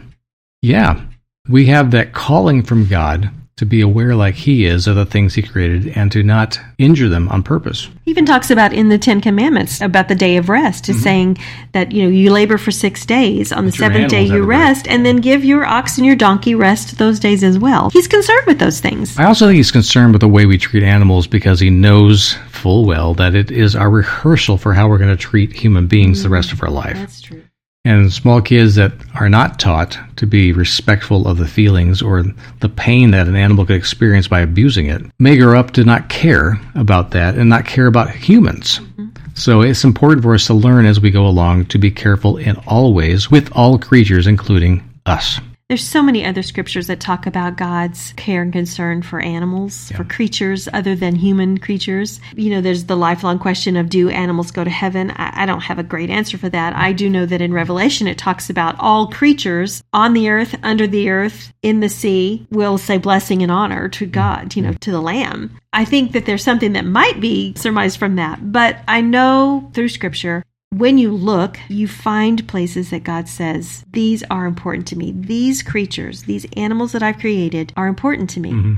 yeah, 0.63 1.05
we 1.49 1.67
have 1.67 1.91
that 1.91 2.13
calling 2.13 2.63
from 2.63 2.87
God 2.87 3.31
to 3.61 3.67
be 3.67 3.83
aware 3.83 4.15
like 4.15 4.35
he 4.35 4.65
is 4.65 4.87
of 4.87 4.97
the 4.97 5.05
things 5.05 5.35
he 5.35 5.43
created 5.43 5.89
and 5.95 6.11
to 6.11 6.23
not 6.23 6.59
injure 6.79 7.11
them 7.11 7.29
on 7.29 7.43
purpose. 7.43 7.91
He 8.07 8.11
even 8.11 8.25
talks 8.25 8.51
about 8.51 8.73
in 8.73 8.89
the 8.89 8.97
10 8.97 9.21
commandments 9.21 9.83
about 9.83 10.09
the 10.09 10.15
day 10.15 10.39
of 10.39 10.49
rest 10.49 10.89
is 10.89 10.97
mm-hmm. 10.97 11.03
saying 11.03 11.39
that 11.73 11.93
you 11.93 12.05
know 12.05 12.09
you 12.09 12.33
labor 12.33 12.57
for 12.57 12.71
6 12.71 13.05
days 13.05 13.53
on 13.53 13.67
the 13.67 13.73
seventh 13.73 14.11
day 14.11 14.23
you 14.23 14.43
rest 14.45 14.89
and 14.89 15.05
then 15.05 15.19
give 15.19 15.45
your 15.45 15.67
ox 15.67 15.99
and 15.99 16.07
your 16.07 16.17
donkey 16.17 16.55
rest 16.55 16.97
those 16.97 17.21
days 17.21 17.45
as 17.45 17.59
well. 17.59 17.91
He's 17.91 18.09
concerned 18.09 18.47
with 18.47 18.59
those 18.59 18.81
things. 18.81 19.19
I 19.19 19.25
also 19.25 19.47
think 19.47 19.59
he's 19.59 19.71
concerned 19.71 20.15
with 20.15 20.23
the 20.23 20.29
way 20.29 20.47
we 20.47 20.57
treat 20.57 20.83
animals 20.83 21.27
because 21.27 21.61
he 21.61 21.69
knows 21.69 22.39
full 22.49 22.87
well 22.87 23.13
that 23.17 23.35
it 23.35 23.51
is 23.51 23.77
our 23.77 23.91
rehearsal 23.91 24.57
for 24.57 24.73
how 24.73 24.89
we're 24.89 24.97
going 24.97 25.15
to 25.15 25.23
treat 25.23 25.53
human 25.53 25.87
beings 25.87 26.21
mm-hmm. 26.21 26.31
the 26.31 26.35
rest 26.35 26.51
of 26.55 26.63
our 26.63 26.71
life. 26.71 26.97
That's 26.97 27.21
true. 27.21 27.43
And 27.85 28.13
small 28.13 28.43
kids 28.43 28.75
that 28.75 28.93
are 29.15 29.31
not 29.31 29.59
taught 29.59 29.99
to 30.17 30.27
be 30.27 30.53
respectful 30.53 31.27
of 31.27 31.39
the 31.39 31.49
feelings 31.49 32.03
or 32.03 32.25
the 32.61 32.69
pain 32.69 33.13
that 33.13 33.27
an 33.27 33.37
animal 33.37 33.65
could 33.65 33.77
experience 33.77 34.29
by 34.29 34.41
abusing 34.41 34.87
it 34.87 35.03
may 35.19 35.39
grow 35.39 35.59
up 35.59 35.71
to 35.73 35.85
not 35.85 36.11
care 36.11 36.61
about 36.75 37.13
that 37.13 37.37
and 37.37 37.49
not 37.49 37.65
care 37.65 37.87
about 37.87 38.11
humans. 38.11 38.81
Mm-hmm. 38.81 39.09
So 39.35 39.63
it's 39.63 39.85
important 39.85 40.23
for 40.23 40.35
us 40.35 40.47
to 40.49 40.55
learn 40.55 40.85
as 40.85 41.01
we 41.01 41.11
go 41.11 41.27
along 41.27 41.67
to 41.67 41.79
be 41.79 41.91
careful 41.91 42.37
in 42.37 42.57
all 42.67 42.93
ways 42.93 43.31
with 43.31 43.51
all 43.53 43.79
creatures, 43.79 44.27
including 44.27 44.85
us. 45.07 45.41
There's 45.71 45.87
so 45.87 46.03
many 46.03 46.27
other 46.27 46.43
scriptures 46.43 46.89
that 46.89 46.99
talk 46.99 47.29
about 47.29 47.57
God's 47.57 48.13
care 48.15 48.43
and 48.43 48.53
concern 48.53 49.03
for 49.03 49.21
animals, 49.21 49.89
yeah. 49.89 49.99
for 49.99 50.03
creatures 50.03 50.69
other 50.73 50.97
than 50.97 51.15
human 51.15 51.59
creatures. 51.59 52.21
You 52.35 52.51
know, 52.51 52.61
there's 52.61 52.87
the 52.87 52.97
lifelong 52.97 53.39
question 53.39 53.77
of 53.77 53.89
do 53.89 54.09
animals 54.09 54.51
go 54.51 54.65
to 54.65 54.69
heaven? 54.69 55.13
I, 55.13 55.45
I, 55.45 55.47
don't 55.47 55.61
have 55.61 55.79
a 55.79 55.85
great 55.85 56.11
answer 56.11 56.37
for 56.39 56.49
that. 56.49 56.75
I 56.75 56.93
do 56.93 57.09
know 57.09 57.25
that 57.25 57.41
in 57.41 57.53
Revelation 57.53 58.09
it 58.09 58.19
talks 58.19 58.51
about 58.51 58.81
all 58.81 59.13
creatures 59.13 59.85
on 59.93 60.13
the 60.13 60.29
earth, 60.29 60.57
under 60.65 60.89
the 60.89 61.09
earth, 61.09 61.53
in 61.63 61.79
the 61.79 61.89
sea 61.89 62.49
will 62.51 62.77
say 62.77 62.99
blessing 62.99 63.41
and 63.41 63.53
honor 63.53 63.89
to 63.91 64.07
mm-hmm. 64.07 64.11
God, 64.11 64.57
you 64.57 64.63
know, 64.63 64.71
mm-hmm. 64.71 64.79
to 64.79 64.91
the 64.91 65.01
Lamb. 65.01 65.57
I 65.73 65.85
think 65.85 66.11
that 66.13 66.27
there's 66.27 66.43
something 66.43 66.73
that 66.73 66.85
might 66.85 67.21
be 67.21 67.55
surmised 67.55 67.97
from 67.97 68.17
that, 68.17 68.51
but 68.51 68.79
I 68.89 69.03
know 69.03 69.71
through 69.73 69.91
scripture 69.91 70.43
when 70.71 70.99
you 70.99 71.13
look, 71.13 71.59
you 71.69 71.89
find 71.89 72.47
places 72.49 72.91
that 72.91 73.05
God 73.05 73.29
says, 73.29 73.85
These 73.93 74.23
are 74.31 74.47
important 74.47 74.87
to 74.89 74.97
me. 74.97 75.13
These 75.13 75.63
creatures, 75.63 76.25
these 76.25 76.47
animals 76.57 76.93
that 76.93 77.03
I've 77.03 77.19
created 77.19 77.73
are 77.77 77.89
important 77.89 78.31
to 78.31 78.41
me. 78.41 78.53
Mm-hmm. 78.53 78.75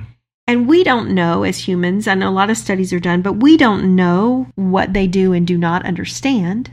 And 0.48 0.66
we 0.66 0.82
don't 0.82 1.14
know 1.14 1.44
as 1.44 1.68
humans, 1.68 2.08
I 2.08 2.14
know 2.14 2.28
a 2.28 2.30
lot 2.30 2.50
of 2.50 2.58
studies 2.58 2.92
are 2.92 3.00
done, 3.00 3.22
but 3.22 3.34
we 3.34 3.56
don't 3.56 3.94
know 3.94 4.48
what 4.56 4.92
they 4.92 5.06
do 5.06 5.32
and 5.32 5.46
do 5.46 5.56
not 5.56 5.86
understand 5.86 6.70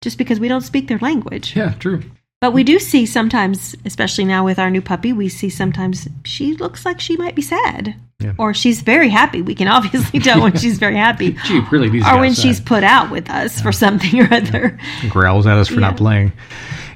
just 0.00 0.18
because 0.18 0.38
we 0.38 0.48
don't 0.48 0.60
speak 0.60 0.86
their 0.86 0.98
language. 0.98 1.56
Yeah, 1.56 1.74
true. 1.74 2.02
But 2.40 2.52
we 2.52 2.62
do 2.62 2.78
see 2.78 3.04
sometimes, 3.04 3.74
especially 3.84 4.24
now 4.24 4.44
with 4.44 4.60
our 4.60 4.70
new 4.70 4.80
puppy, 4.80 5.12
we 5.12 5.28
see 5.28 5.50
sometimes 5.50 6.06
she 6.24 6.54
looks 6.54 6.86
like 6.86 7.00
she 7.00 7.16
might 7.16 7.34
be 7.34 7.42
sad. 7.42 7.96
Yeah. 8.20 8.34
Or 8.38 8.54
she's 8.54 8.82
very 8.82 9.08
happy. 9.08 9.42
We 9.42 9.54
can 9.54 9.66
obviously 9.68 10.20
tell 10.20 10.42
when 10.42 10.56
she's 10.56 10.78
very 10.78 10.96
happy. 10.96 11.36
she 11.44 11.60
really 11.72 11.90
needs 11.90 12.06
Or 12.06 12.20
when 12.20 12.34
she's 12.34 12.60
put 12.60 12.84
out 12.84 13.10
with 13.10 13.28
us 13.28 13.56
yeah. 13.56 13.62
for 13.62 13.72
something 13.72 14.20
or 14.20 14.32
other. 14.32 14.78
Yeah. 15.02 15.08
Growls 15.08 15.46
at 15.46 15.56
us 15.56 15.68
for 15.68 15.80
not 15.80 15.96
playing. 15.96 16.32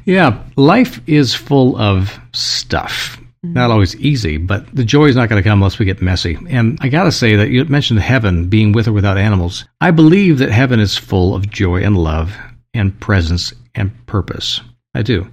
Yeah, 0.05 0.43
life 0.57 1.01
is 1.07 1.35
full 1.35 1.77
of 1.77 2.19
stuff. 2.33 3.19
Mm-hmm. 3.45 3.55
Not 3.55 3.71
always 3.71 3.97
easy, 3.97 4.37
but 4.37 4.73
the 4.75 4.85
joy 4.85 5.07
is 5.07 5.17
not 5.17 5.29
going 5.29 5.43
to 5.43 5.49
come 5.49 5.61
unless 5.61 5.79
we 5.79 5.87
get 5.87 6.01
messy. 6.03 6.39
And 6.49 6.79
I 6.81 6.89
got 6.89 7.05
to 7.05 7.13
say 7.13 7.35
that 7.37 7.51
you 7.51 7.65
mentioned 7.65 7.99
heaven 8.01 8.49
being 8.49 8.73
with 8.73 8.87
or 8.87 8.93
without 8.93 9.19
animals. 9.19 9.65
I 9.81 9.91
believe 9.91 10.39
that 10.39 10.51
heaven 10.51 10.79
is 10.79 10.97
full 10.97 11.35
of 11.35 11.51
joy 11.51 11.83
and 11.83 11.97
love 11.97 12.33
and 12.75 12.99
presence 13.01 13.53
and 13.75 13.91
purpose. 14.07 14.61
I 14.95 15.03
do. 15.03 15.29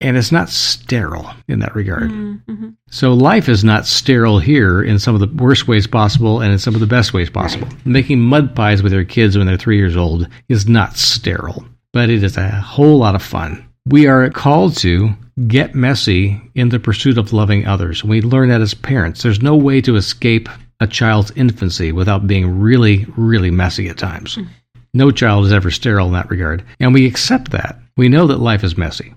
And 0.00 0.16
it's 0.16 0.30
not 0.30 0.48
sterile 0.48 1.28
in 1.48 1.58
that 1.58 1.74
regard. 1.74 2.10
Mm-hmm. 2.10 2.68
So 2.88 3.14
life 3.14 3.48
is 3.48 3.64
not 3.64 3.84
sterile 3.84 4.38
here 4.38 4.80
in 4.82 5.00
some 5.00 5.14
of 5.14 5.20
the 5.20 5.42
worst 5.42 5.66
ways 5.66 5.88
possible 5.88 6.40
and 6.40 6.52
in 6.52 6.58
some 6.58 6.74
of 6.74 6.80
the 6.80 6.86
best 6.86 7.12
ways 7.12 7.28
possible. 7.28 7.66
Right. 7.66 7.86
Making 7.86 8.20
mud 8.20 8.54
pies 8.54 8.82
with 8.82 8.92
your 8.92 9.04
kids 9.04 9.36
when 9.36 9.46
they're 9.48 9.56
three 9.56 9.76
years 9.76 9.96
old 9.96 10.28
is 10.48 10.68
not 10.68 10.96
sterile, 10.96 11.64
but 11.92 12.10
it 12.10 12.22
is 12.22 12.36
a 12.36 12.48
whole 12.48 12.98
lot 12.98 13.16
of 13.16 13.22
fun. 13.22 13.68
We 13.86 14.06
are 14.06 14.30
called 14.30 14.76
to 14.78 15.10
get 15.48 15.74
messy 15.74 16.40
in 16.54 16.68
the 16.68 16.78
pursuit 16.78 17.18
of 17.18 17.32
loving 17.32 17.66
others. 17.66 18.04
We 18.04 18.22
learn 18.22 18.50
that 18.50 18.60
as 18.60 18.74
parents. 18.74 19.22
There's 19.22 19.42
no 19.42 19.56
way 19.56 19.80
to 19.80 19.96
escape 19.96 20.48
a 20.80 20.86
child's 20.86 21.32
infancy 21.32 21.90
without 21.90 22.26
being 22.26 22.60
really, 22.60 23.04
really 23.16 23.50
messy 23.50 23.88
at 23.88 23.98
times. 23.98 24.36
Mm. 24.36 24.48
No 24.94 25.10
child 25.10 25.46
is 25.46 25.52
ever 25.52 25.70
sterile 25.70 26.06
in 26.06 26.12
that 26.12 26.30
regard. 26.30 26.64
And 26.80 26.94
we 26.94 27.06
accept 27.06 27.50
that. 27.50 27.78
We 27.98 28.08
know 28.08 28.28
that 28.28 28.38
life 28.38 28.64
is 28.64 28.78
messy. 28.78 29.12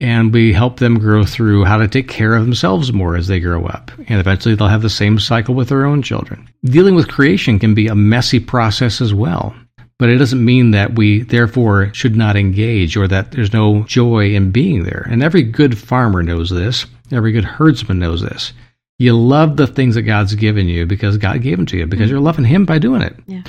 And 0.00 0.32
we 0.32 0.52
help 0.52 0.78
them 0.78 0.98
grow 0.98 1.24
through 1.24 1.64
how 1.64 1.76
to 1.76 1.88
take 1.88 2.08
care 2.08 2.34
of 2.34 2.44
themselves 2.44 2.92
more 2.92 3.16
as 3.16 3.28
they 3.28 3.38
grow 3.38 3.66
up. 3.66 3.90
And 4.08 4.18
eventually 4.18 4.54
they'll 4.54 4.68
have 4.68 4.82
the 4.82 4.90
same 4.90 5.18
cycle 5.18 5.54
with 5.54 5.68
their 5.68 5.84
own 5.84 6.02
children. 6.02 6.48
Dealing 6.64 6.94
with 6.94 7.08
creation 7.08 7.58
can 7.58 7.74
be 7.74 7.86
a 7.86 7.94
messy 7.94 8.40
process 8.40 9.00
as 9.00 9.14
well. 9.14 9.54
But 9.98 10.08
it 10.08 10.16
doesn't 10.16 10.44
mean 10.44 10.72
that 10.72 10.96
we 10.96 11.22
therefore 11.22 11.92
should 11.94 12.16
not 12.16 12.36
engage 12.36 12.96
or 12.96 13.08
that 13.08 13.32
there's 13.32 13.52
no 13.52 13.84
joy 13.84 14.34
in 14.34 14.50
being 14.50 14.84
there. 14.84 15.06
And 15.10 15.22
every 15.22 15.42
good 15.42 15.78
farmer 15.78 16.22
knows 16.22 16.50
this. 16.50 16.86
Every 17.12 17.32
good 17.32 17.44
herdsman 17.44 17.98
knows 17.98 18.22
this. 18.22 18.52
You 18.98 19.16
love 19.16 19.56
the 19.56 19.66
things 19.66 19.94
that 19.94 20.02
God's 20.02 20.34
given 20.34 20.68
you 20.68 20.86
because 20.86 21.18
God 21.18 21.42
gave 21.42 21.58
them 21.58 21.66
to 21.66 21.76
you, 21.76 21.86
because 21.86 22.04
mm-hmm. 22.04 22.10
you're 22.12 22.20
loving 22.20 22.44
Him 22.46 22.64
by 22.64 22.78
doing 22.78 23.02
it. 23.02 23.16
Yeah. 23.26 23.42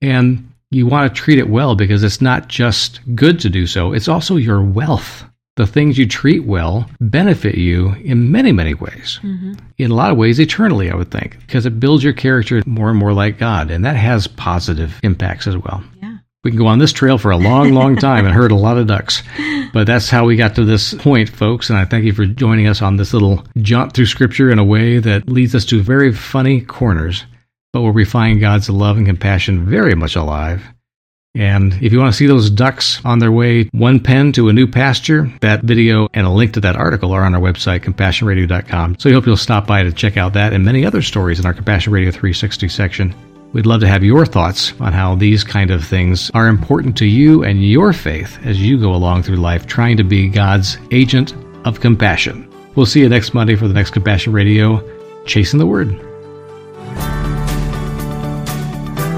And 0.00 0.50
you 0.70 0.86
want 0.86 1.12
to 1.12 1.20
treat 1.20 1.38
it 1.38 1.48
well 1.48 1.74
because 1.74 2.02
it's 2.02 2.20
not 2.20 2.48
just 2.48 3.00
good 3.14 3.38
to 3.40 3.50
do 3.50 3.66
so, 3.66 3.92
it's 3.92 4.08
also 4.08 4.36
your 4.36 4.62
wealth. 4.62 5.24
The 5.56 5.66
things 5.66 5.96
you 5.96 6.06
treat 6.06 6.44
well 6.44 6.88
benefit 7.00 7.54
you 7.54 7.94
in 8.04 8.30
many, 8.30 8.52
many 8.52 8.74
ways. 8.74 9.18
Mm-hmm. 9.22 9.54
In 9.78 9.90
a 9.90 9.94
lot 9.94 10.10
of 10.10 10.18
ways, 10.18 10.38
eternally, 10.38 10.90
I 10.90 10.94
would 10.94 11.10
think, 11.10 11.38
because 11.40 11.64
it 11.64 11.80
builds 11.80 12.04
your 12.04 12.12
character 12.12 12.62
more 12.66 12.90
and 12.90 12.98
more 12.98 13.14
like 13.14 13.38
God, 13.38 13.70
and 13.70 13.82
that 13.84 13.96
has 13.96 14.26
positive 14.26 15.00
impacts 15.02 15.46
as 15.46 15.56
well. 15.56 15.82
Yeah. 16.02 16.18
We 16.44 16.50
can 16.50 16.58
go 16.58 16.66
on 16.66 16.78
this 16.78 16.92
trail 16.92 17.16
for 17.16 17.30
a 17.30 17.38
long, 17.38 17.72
long 17.72 17.96
time 18.00 18.26
and 18.26 18.34
herd 18.34 18.52
a 18.52 18.56
lot 18.56 18.76
of 18.76 18.86
ducks. 18.86 19.22
But 19.72 19.86
that's 19.86 20.10
how 20.10 20.26
we 20.26 20.36
got 20.36 20.54
to 20.56 20.64
this 20.64 20.94
point, 20.94 21.28
folks. 21.28 21.70
And 21.70 21.78
I 21.78 21.86
thank 21.86 22.04
you 22.04 22.12
for 22.12 22.26
joining 22.26 22.68
us 22.68 22.82
on 22.82 22.96
this 22.96 23.12
little 23.12 23.42
jaunt 23.58 23.94
through 23.94 24.06
Scripture 24.06 24.50
in 24.50 24.58
a 24.58 24.64
way 24.64 24.98
that 24.98 25.28
leads 25.28 25.54
us 25.54 25.64
to 25.66 25.80
very 25.80 26.12
funny 26.12 26.60
corners 26.60 27.24
but 27.76 27.82
where 27.82 27.92
we 27.92 28.06
find 28.06 28.40
God's 28.40 28.70
love 28.70 28.96
and 28.96 29.04
compassion 29.04 29.66
very 29.66 29.94
much 29.94 30.16
alive. 30.16 30.62
And 31.34 31.74
if 31.82 31.92
you 31.92 31.98
want 31.98 32.10
to 32.10 32.16
see 32.16 32.24
those 32.24 32.48
ducks 32.48 33.04
on 33.04 33.18
their 33.18 33.30
way 33.30 33.64
one 33.72 34.00
pen 34.00 34.32
to 34.32 34.48
a 34.48 34.52
new 34.54 34.66
pasture, 34.66 35.30
that 35.42 35.62
video 35.62 36.08
and 36.14 36.26
a 36.26 36.30
link 36.30 36.54
to 36.54 36.60
that 36.60 36.76
article 36.76 37.12
are 37.12 37.22
on 37.22 37.34
our 37.34 37.40
website, 37.40 37.80
compassionradio.com. 37.80 38.98
So 38.98 39.10
we 39.10 39.14
hope 39.14 39.26
you'll 39.26 39.36
stop 39.36 39.66
by 39.66 39.82
to 39.82 39.92
check 39.92 40.16
out 40.16 40.32
that 40.32 40.54
and 40.54 40.64
many 40.64 40.86
other 40.86 41.02
stories 41.02 41.38
in 41.38 41.44
our 41.44 41.52
Compassion 41.52 41.92
Radio 41.92 42.10
360 42.10 42.66
section. 42.70 43.14
We'd 43.52 43.66
love 43.66 43.82
to 43.82 43.88
have 43.88 44.02
your 44.02 44.24
thoughts 44.24 44.72
on 44.80 44.94
how 44.94 45.14
these 45.14 45.44
kind 45.44 45.70
of 45.70 45.84
things 45.84 46.30
are 46.30 46.48
important 46.48 46.96
to 46.96 47.04
you 47.04 47.44
and 47.44 47.62
your 47.62 47.92
faith 47.92 48.38
as 48.42 48.58
you 48.58 48.80
go 48.80 48.94
along 48.94 49.24
through 49.24 49.36
life 49.36 49.66
trying 49.66 49.98
to 49.98 50.02
be 50.02 50.30
God's 50.30 50.78
agent 50.92 51.34
of 51.66 51.80
compassion. 51.80 52.50
We'll 52.74 52.86
see 52.86 53.00
you 53.00 53.10
next 53.10 53.34
Monday 53.34 53.54
for 53.54 53.68
the 53.68 53.74
next 53.74 53.90
Compassion 53.90 54.32
Radio, 54.32 54.82
Chasing 55.26 55.58
the 55.58 55.66
Word. 55.66 56.15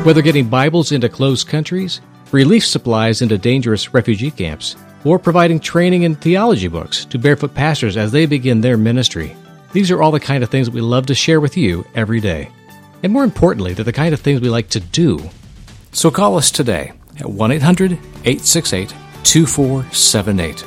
Whether 0.09 0.23
getting 0.23 0.49
Bibles 0.49 0.93
into 0.93 1.11
closed 1.11 1.49
countries, 1.49 2.01
relief 2.33 2.65
supplies 2.65 3.21
into 3.21 3.37
dangerous 3.37 3.93
refugee 3.93 4.31
camps, 4.31 4.75
or 5.05 5.19
providing 5.19 5.61
training 5.61 6.05
in 6.05 6.15
theology 6.15 6.69
books 6.69 7.05
to 7.05 7.19
barefoot 7.19 7.55
pastors 7.55 7.99
as 7.99 8.11
they 8.11 8.25
begin 8.25 8.63
their 8.63 8.79
ministry, 8.79 9.37
these 9.75 9.91
are 9.91 10.01
all 10.01 10.11
the 10.11 10.19
kind 10.19 10.43
of 10.43 10.49
things 10.49 10.71
we 10.71 10.81
love 10.81 11.05
to 11.09 11.15
share 11.15 11.43
with 11.43 11.59
you 11.59 11.85
every 11.95 12.21
day. 12.21 12.49
And 13.03 13.13
more 13.13 13.23
importantly, 13.23 13.75
they're 13.75 13.85
the 13.85 13.93
kind 13.93 14.15
of 14.15 14.21
things 14.21 14.41
we 14.41 14.49
like 14.49 14.71
to 14.71 14.81
do. 14.81 15.21
So 15.93 16.11
call 16.11 16.39
us 16.39 16.51
today 16.51 16.93
at 17.19 17.29
1 17.29 17.53
800 17.53 17.93
868 17.93 18.95
2478. 19.25 20.65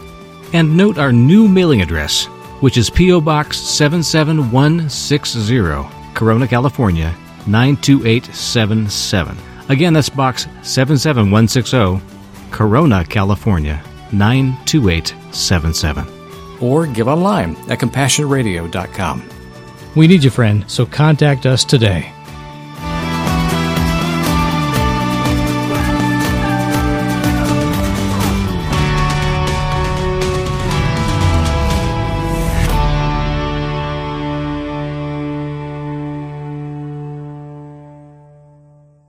And 0.54 0.77
note 0.77 0.99
our 0.99 1.12
new 1.12 1.47
mailing 1.47 1.82
address, 1.82 2.25
which 2.60 2.77
is 2.77 2.91
P.O. 2.91 3.21
Box 3.21 3.58
77160, 3.58 6.13
Corona, 6.13 6.47
California 6.47 7.15
92877. 7.47 9.38
Again, 9.69 9.93
that's 9.93 10.10
Box 10.10 10.47
77160, 10.63 12.01
Corona, 12.51 13.06
California 13.06 13.82
92877. 14.12 16.06
Or 16.62 16.86
give 16.88 17.08
online 17.08 17.56
at 17.69 17.80
compassionradio.com. 17.80 19.30
We 19.95 20.08
need 20.08 20.23
you, 20.23 20.30
friend, 20.30 20.63
so 20.69 20.86
contact 20.86 21.45
us 21.45 21.63
today. 21.65 22.13